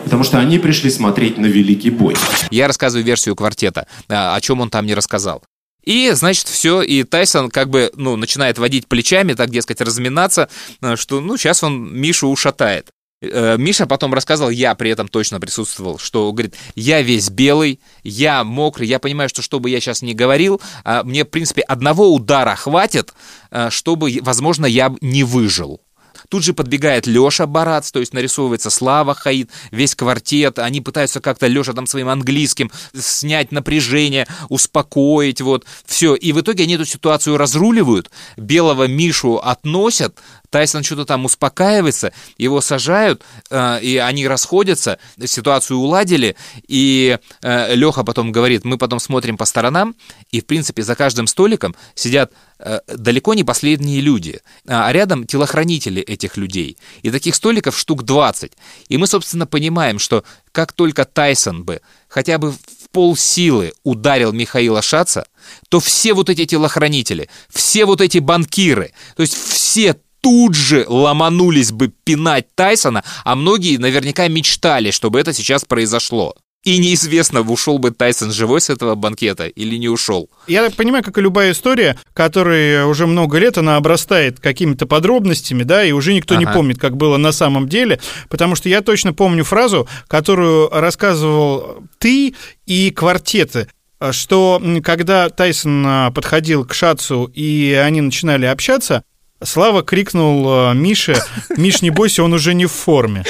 [0.05, 2.16] Потому что они пришли смотреть на великий бой.
[2.51, 5.42] Я рассказываю версию квартета, а, о чем он там не рассказал.
[5.83, 10.49] И, значит, все, и Тайсон как бы, ну, начинает водить плечами, так, дескать, разминаться,
[10.83, 12.91] э, что, ну, сейчас он Мишу ушатает.
[13.22, 18.45] Э, Миша потом рассказывал, я при этом точно присутствовал, что, говорит, я весь белый, я
[18.45, 22.14] мокрый, я понимаю, что что бы я сейчас ни говорил, а, мне, в принципе, одного
[22.14, 23.12] удара хватит,
[23.51, 25.83] э, чтобы, возможно, я не выжил.
[26.31, 30.61] Тут же подбегает Леша Барац, то есть нарисовывается Слава Хаид, весь квартет.
[30.61, 36.14] Они пытаются как-то Леша там своим английским снять напряжение, успокоить, вот, все.
[36.14, 40.18] И в итоге они эту ситуацию разруливают, белого Мишу относят,
[40.51, 46.36] Тайсон что-то там успокаивается, его сажают, э, и они расходятся, ситуацию уладили,
[46.66, 49.94] и э, Леха потом говорит, мы потом смотрим по сторонам,
[50.30, 56.03] и, в принципе, за каждым столиком сидят э, далеко не последние люди, а рядом телохранители
[56.03, 56.76] этих людей.
[57.03, 58.53] И таких столиков штук 20.
[58.88, 62.59] И мы, собственно, понимаем, что как только Тайсон бы хотя бы в
[62.90, 65.26] полсилы ударил Михаила Шаца,
[65.68, 71.72] то все вот эти телохранители, все вот эти банкиры, то есть все тут же ломанулись
[71.72, 76.34] бы пинать Тайсона, а многие наверняка мечтали, чтобы это сейчас произошло.
[76.62, 80.28] И неизвестно, ушел бы Тайсон живой с этого банкета или не ушел.
[80.46, 85.62] Я так понимаю, как и любая история, которая уже много лет, она обрастает какими-то подробностями,
[85.62, 86.52] да, и уже никто не Ага.
[86.52, 87.98] помнит, как было на самом деле,
[88.28, 92.34] потому что я точно помню фразу, которую рассказывал ты
[92.66, 93.68] и квартеты,
[94.10, 99.02] что когда Тайсон а, подходил к Шацу и они начинали общаться,
[99.43, 101.16] Слава крикнул а, Мише,
[101.57, 103.24] Миш, не бойся, он уже не в форме.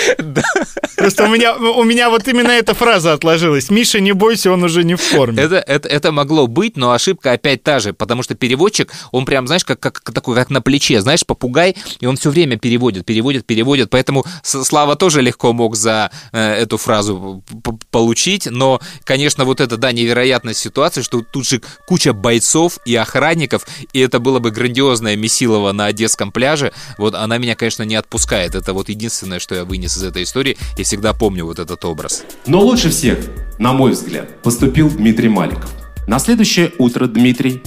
[0.97, 3.71] Просто у меня, у меня вот именно эта фраза отложилась.
[3.71, 5.43] Миша, не бойся, он уже не в форме.
[5.43, 9.47] Это, это, это могло быть, но ошибка опять та же, потому что переводчик, он прям,
[9.47, 13.47] знаешь, как, как такой, как на плече, знаешь, попугай, и он все время переводит, переводит,
[13.47, 17.43] переводит, поэтому Слава тоже легко мог за э, эту фразу
[17.91, 23.67] получить, но, конечно, вот это, да, невероятная ситуация, что тут же куча бойцов и охранников,
[23.95, 28.55] и это было бы грандиозное месилово на Одесском пляже, вот она меня, конечно, не отпускает,
[28.55, 32.25] это вот единственное, что я вынес из этой истории, и всегда помню вот этот образ.
[32.47, 33.19] Но лучше всех,
[33.59, 35.71] на мой взгляд, поступил Дмитрий Маликов.
[36.07, 37.63] На следующее утро Дмитрий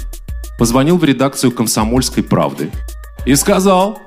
[0.58, 2.72] позвонил в редакцию «Комсомольской правды»
[3.26, 4.02] и сказал,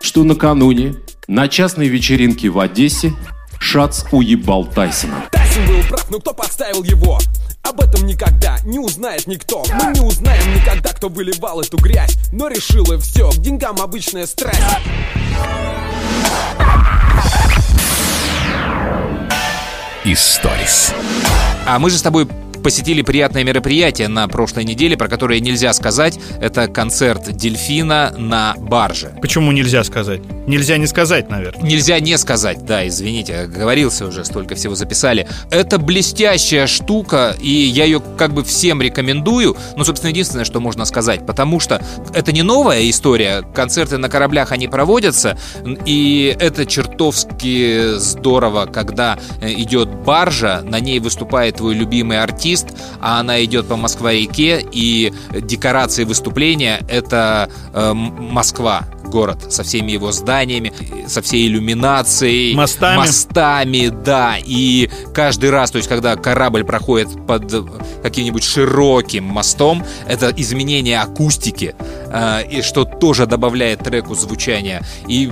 [0.00, 0.96] что накануне
[1.28, 3.12] на частной вечеринке в Одессе
[3.60, 5.22] Шац уебал Тайсона.
[5.52, 7.18] Тайсон был прав, но кто подставил его?
[7.62, 12.48] Об этом никогда не узнает никто Мы не узнаем никогда, кто выливал эту грязь Но
[12.48, 14.60] решила все, к деньгам обычная страсть
[20.04, 20.92] Историс.
[21.64, 22.26] А мы же с тобой
[22.62, 26.18] посетили приятное мероприятие на прошлой неделе, про которое нельзя сказать.
[26.40, 29.12] Это концерт «Дельфина» на барже.
[29.20, 30.20] Почему нельзя сказать?
[30.46, 31.62] Нельзя не сказать, наверное.
[31.62, 35.28] Нельзя не сказать, да, извините, говорился уже, столько всего записали.
[35.50, 39.56] Это блестящая штука, и я ее как бы всем рекомендую.
[39.76, 41.82] Ну, собственно, единственное, что можно сказать, потому что
[42.14, 43.42] это не новая история.
[43.54, 45.38] Концерты на кораблях, они проводятся,
[45.84, 52.51] и это чертовски здорово, когда э, идет баржа, на ней выступает твой любимый артист,
[53.00, 60.12] а она идет по Москва-реке, и декорации выступления— это э, Москва, город, со всеми его
[60.12, 60.72] зданиями,
[61.06, 62.96] со всей иллюминацией, Мостами.
[62.96, 67.52] мостами, да, и каждый раз, то есть когда корабль проходит под
[68.02, 71.74] каким-нибудь широким мостом, это изменение акустики,
[72.06, 75.30] э, и что тоже добавляет треку звучания, и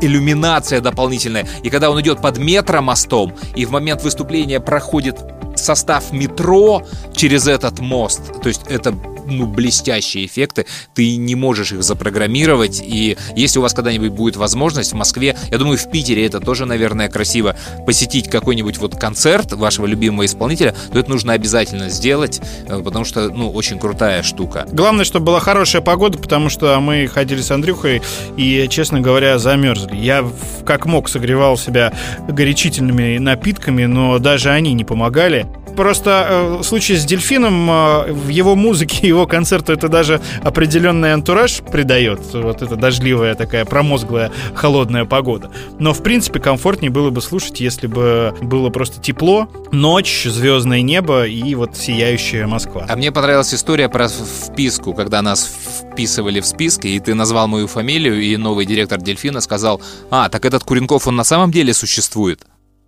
[0.00, 1.46] иллюминация дополнительная.
[1.62, 5.16] И когда он идет под метромостом, и в момент выступления проходит
[5.64, 6.82] состав метро
[7.14, 8.94] через этот мост, то есть это
[9.26, 14.92] ну, блестящие эффекты, ты не можешь их запрограммировать, и если у вас когда-нибудь будет возможность
[14.92, 17.56] в Москве, я думаю, в Питере это тоже, наверное, красиво,
[17.86, 23.28] посетить какой-нибудь вот концерт вашего любимого исполнителя, то это нужно обязательно сделать, э, потому что,
[23.28, 24.66] ну, очень крутая штука.
[24.70, 28.02] Главное, чтобы была хорошая погода, потому что мы ходили с Андрюхой
[28.36, 29.96] и, честно говоря, замерзли.
[29.96, 30.24] Я
[30.66, 31.92] как мог согревал себя
[32.28, 35.46] горячительными напитками, но даже они не помогали.
[35.76, 41.12] Просто э, в случае с дельфином э, в его музыке, его концерту это даже определенный
[41.12, 42.20] антураж придает.
[42.32, 45.50] Вот эта дождливая такая промозглая холодная погода.
[45.78, 51.26] Но в принципе комфортнее было бы слушать, если бы было просто тепло, ночь, звездное небо
[51.26, 52.86] и вот сияющая Москва.
[52.88, 55.48] А мне понравилась история про вписку, когда нас
[55.92, 60.44] вписывали в списки, и ты назвал мою фамилию, и новый директор Дельфина сказал, а, так
[60.44, 62.40] этот Куренков, он на самом деле существует.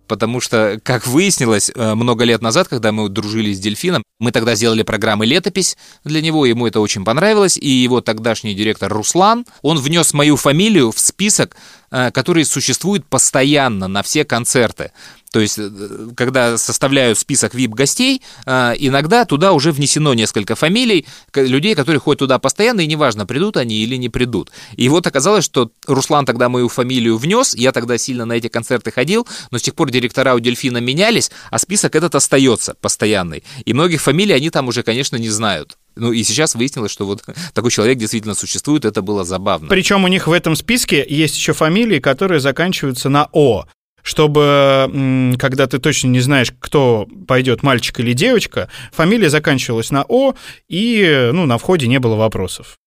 [0.07, 4.55] Потому что, как выяснилось, э, много лет назад, когда мы дружили с Дельфином, мы тогда
[4.55, 9.77] сделали программы «Летопись» для него, ему это очень понравилось, и его тогдашний директор Руслан, он
[9.77, 11.55] внес мою фамилию в список,
[11.91, 14.91] э, который существует постоянно на все концерты.
[15.37, 15.69] То есть, э,
[16.15, 22.39] когда составляют список VIP-гостей, э, иногда туда уже внесено несколько фамилий людей, которые ходят туда
[22.39, 24.49] постоянно, и неважно, придут они или не придут.
[24.75, 28.89] И вот оказалось, что Руслан тогда мою фамилию внес, я тогда сильно на эти концерты
[28.91, 33.43] ходил, но с тех пор директора у Дельфина менялись, а список этот остается постоянный.
[33.63, 35.77] И многих фамилий они там уже, конечно, не знают.
[35.95, 37.23] Ну и сейчас выяснилось, что вот
[37.53, 39.67] такой человек действительно существует, это было забавно.
[39.67, 43.65] Причем у них в этом списке есть еще фамилии, которые заканчиваются на О.
[44.07, 50.33] Чтобы, когда ты точно не знаешь, кто пойдет, мальчик или девочка, фамилия заканчивалась на О,
[50.69, 52.77] и ну, на входе не было вопросов.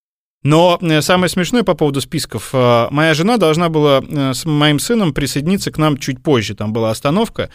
[0.41, 2.49] Но э, самое смешное по поводу списков.
[2.53, 6.55] э, Моя жена должна была э, с моим сыном присоединиться к нам чуть позже.
[6.55, 7.51] Там была остановка.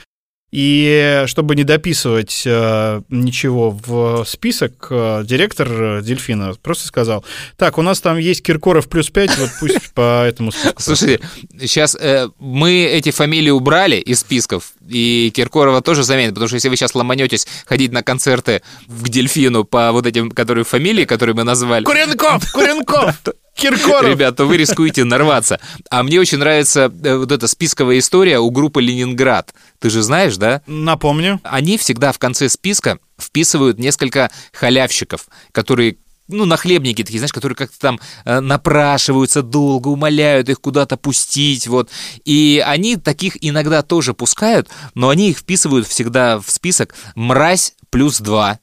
[0.53, 7.25] И чтобы не дописывать э, ничего в список, э, директор э, Дельфина просто сказал,
[7.57, 10.81] так, у нас там есть Киркоров плюс 5, вот пусть по этому списку.
[10.81, 11.21] Слушайте,
[11.61, 16.69] сейчас э, мы эти фамилии убрали из списков, и Киркорова тоже заменит, потому что если
[16.69, 21.43] вы сейчас ломанетесь ходить на концерты к Дельфину по вот этим, которые фамилии, которые мы
[21.43, 22.53] назвали, Куренков!
[22.53, 23.21] Куренков!
[23.57, 24.11] Киркоров!
[24.11, 25.59] Ребят, то вы рискуете нарваться.
[25.91, 29.55] А мне очень нравится э, вот эта списковая история у группы «Ленинград».
[29.79, 30.63] Ты же знаешь, да?
[30.67, 31.41] Напомню.
[31.43, 35.97] Они всегда в конце списка вписывают несколько халявщиков, которые
[36.29, 41.89] ну, нахлебники такие, знаешь, которые как-то там э, напрашиваются долго, умоляют их куда-то пустить, вот.
[42.25, 48.21] И они таких иногда тоже пускают, но они их вписывают всегда в список «мразь плюс
[48.21, 48.59] два»,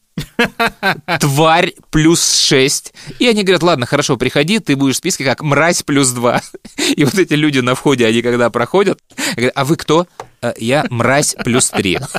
[1.20, 2.94] тварь плюс 6.
[3.20, 6.42] И они говорят, ладно, хорошо, приходи, ты будешь в списке как мразь плюс 2.
[6.96, 9.00] И вот эти люди на входе, они когда проходят,
[9.36, 10.08] говорят, а вы кто?
[10.42, 12.00] «Э, Я мразь плюс 3.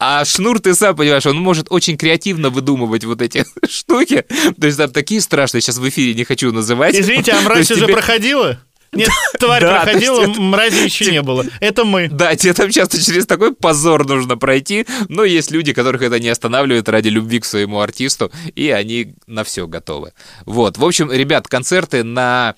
[0.00, 4.24] А Шнур, ты сам понимаешь, он может очень креативно выдумывать вот эти штуки.
[4.60, 6.94] То есть там такие страшные, сейчас в эфире не хочу называть.
[6.94, 8.60] Извините, а мразь уже тебе- проходила?
[8.92, 11.44] Нет, тварь Да, проходила, есть мрази еще не было.
[11.60, 12.08] Это мы.
[12.08, 16.28] Да, тебе там часто через такой позор нужно пройти, но есть люди, которых это не
[16.28, 20.12] останавливает ради любви к своему артисту, и они на все готовы.
[20.46, 22.54] Вот, в общем, ребят, концерты на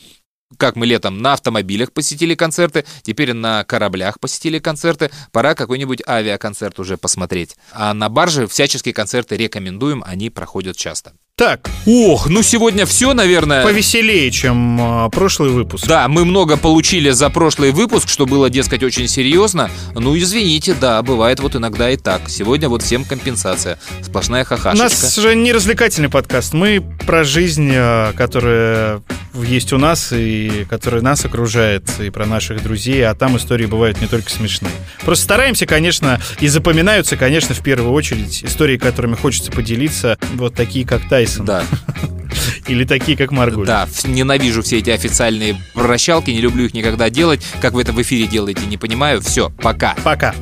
[0.57, 6.79] как мы летом на автомобилях посетили концерты, теперь на кораблях посетили концерты, пора какой-нибудь авиаконцерт
[6.81, 7.57] уже посмотреть.
[7.73, 11.13] А на барже всяческие концерты рекомендуем, они проходят часто.
[11.41, 13.65] Так, Ох, ну сегодня все, наверное.
[13.65, 15.87] повеселее, чем а, прошлый выпуск.
[15.87, 19.71] Да, мы много получили за прошлый выпуск, что было, дескать, очень серьезно.
[19.95, 22.29] Ну, извините, да, бывает вот иногда и так.
[22.29, 23.79] Сегодня вот всем компенсация.
[24.03, 24.85] Сплошная У хахашечка.
[24.85, 26.53] нас же не развлекательный подкаст.
[26.53, 29.01] Мы про жизнь, а, которая
[29.35, 34.01] есть у нас и которая нас окружает, и про наших друзей, а там истории бывают
[34.01, 34.73] не только смешные.
[35.05, 40.87] Просто стараемся, конечно, и запоминаются, конечно, в первую очередь истории, которыми хочется поделиться, вот такие,
[40.87, 41.45] как Тайсон.
[41.45, 41.65] Да.
[42.67, 43.67] Или такие, как Маргуль.
[43.67, 47.45] Да, ненавижу все эти официальные прощалки, не люблю их никогда делать.
[47.61, 49.21] Как вы это в эфире делаете, не понимаю.
[49.21, 49.95] Все, пока.
[50.05, 50.35] Пока.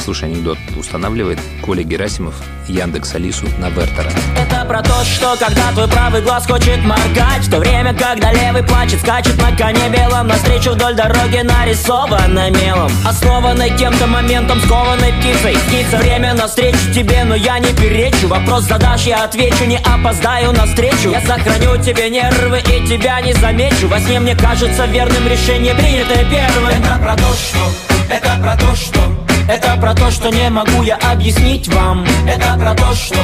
[0.00, 2.34] Слушай, анекдот устанавливает Коля Герасимов
[2.68, 4.10] Яндекс Алису на Вертера.
[4.36, 8.62] Это про то, что когда твой правый глаз хочет моргать В то время, когда левый
[8.62, 15.56] плачет, скачет на коне белом Навстречу вдоль дороги нарисовано мелом Основанной кем-то моментом, скованной птицей.
[15.68, 18.28] Снится время навстречу тебе, но я не перечу.
[18.28, 21.10] Вопрос задашь, я отвечу, не опоздаю на встречу.
[21.10, 23.88] Я сохраню тебе нервы и тебя не замечу.
[23.88, 26.68] Во сне мне кажется верным решение принятое первым.
[26.68, 30.96] Это про то, что, это про то, что это про то, что не могу я
[30.96, 33.16] объяснить вам Это про то, что,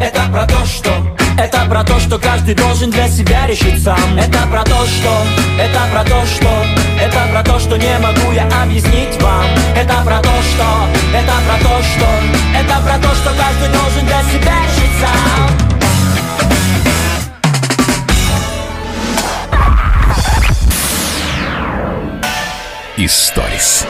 [0.00, 0.90] это про то, что
[1.36, 5.12] Это про то, что каждый должен для себя решить сам Это про то, что,
[5.58, 6.48] это про то, что
[7.00, 9.44] Это про то, что не могу я объяснить вам
[9.76, 10.64] Это про то, что,
[11.16, 12.06] это про то, что
[12.56, 15.42] Это про то, что каждый должен для себя решить сам
[22.98, 23.86] Историс.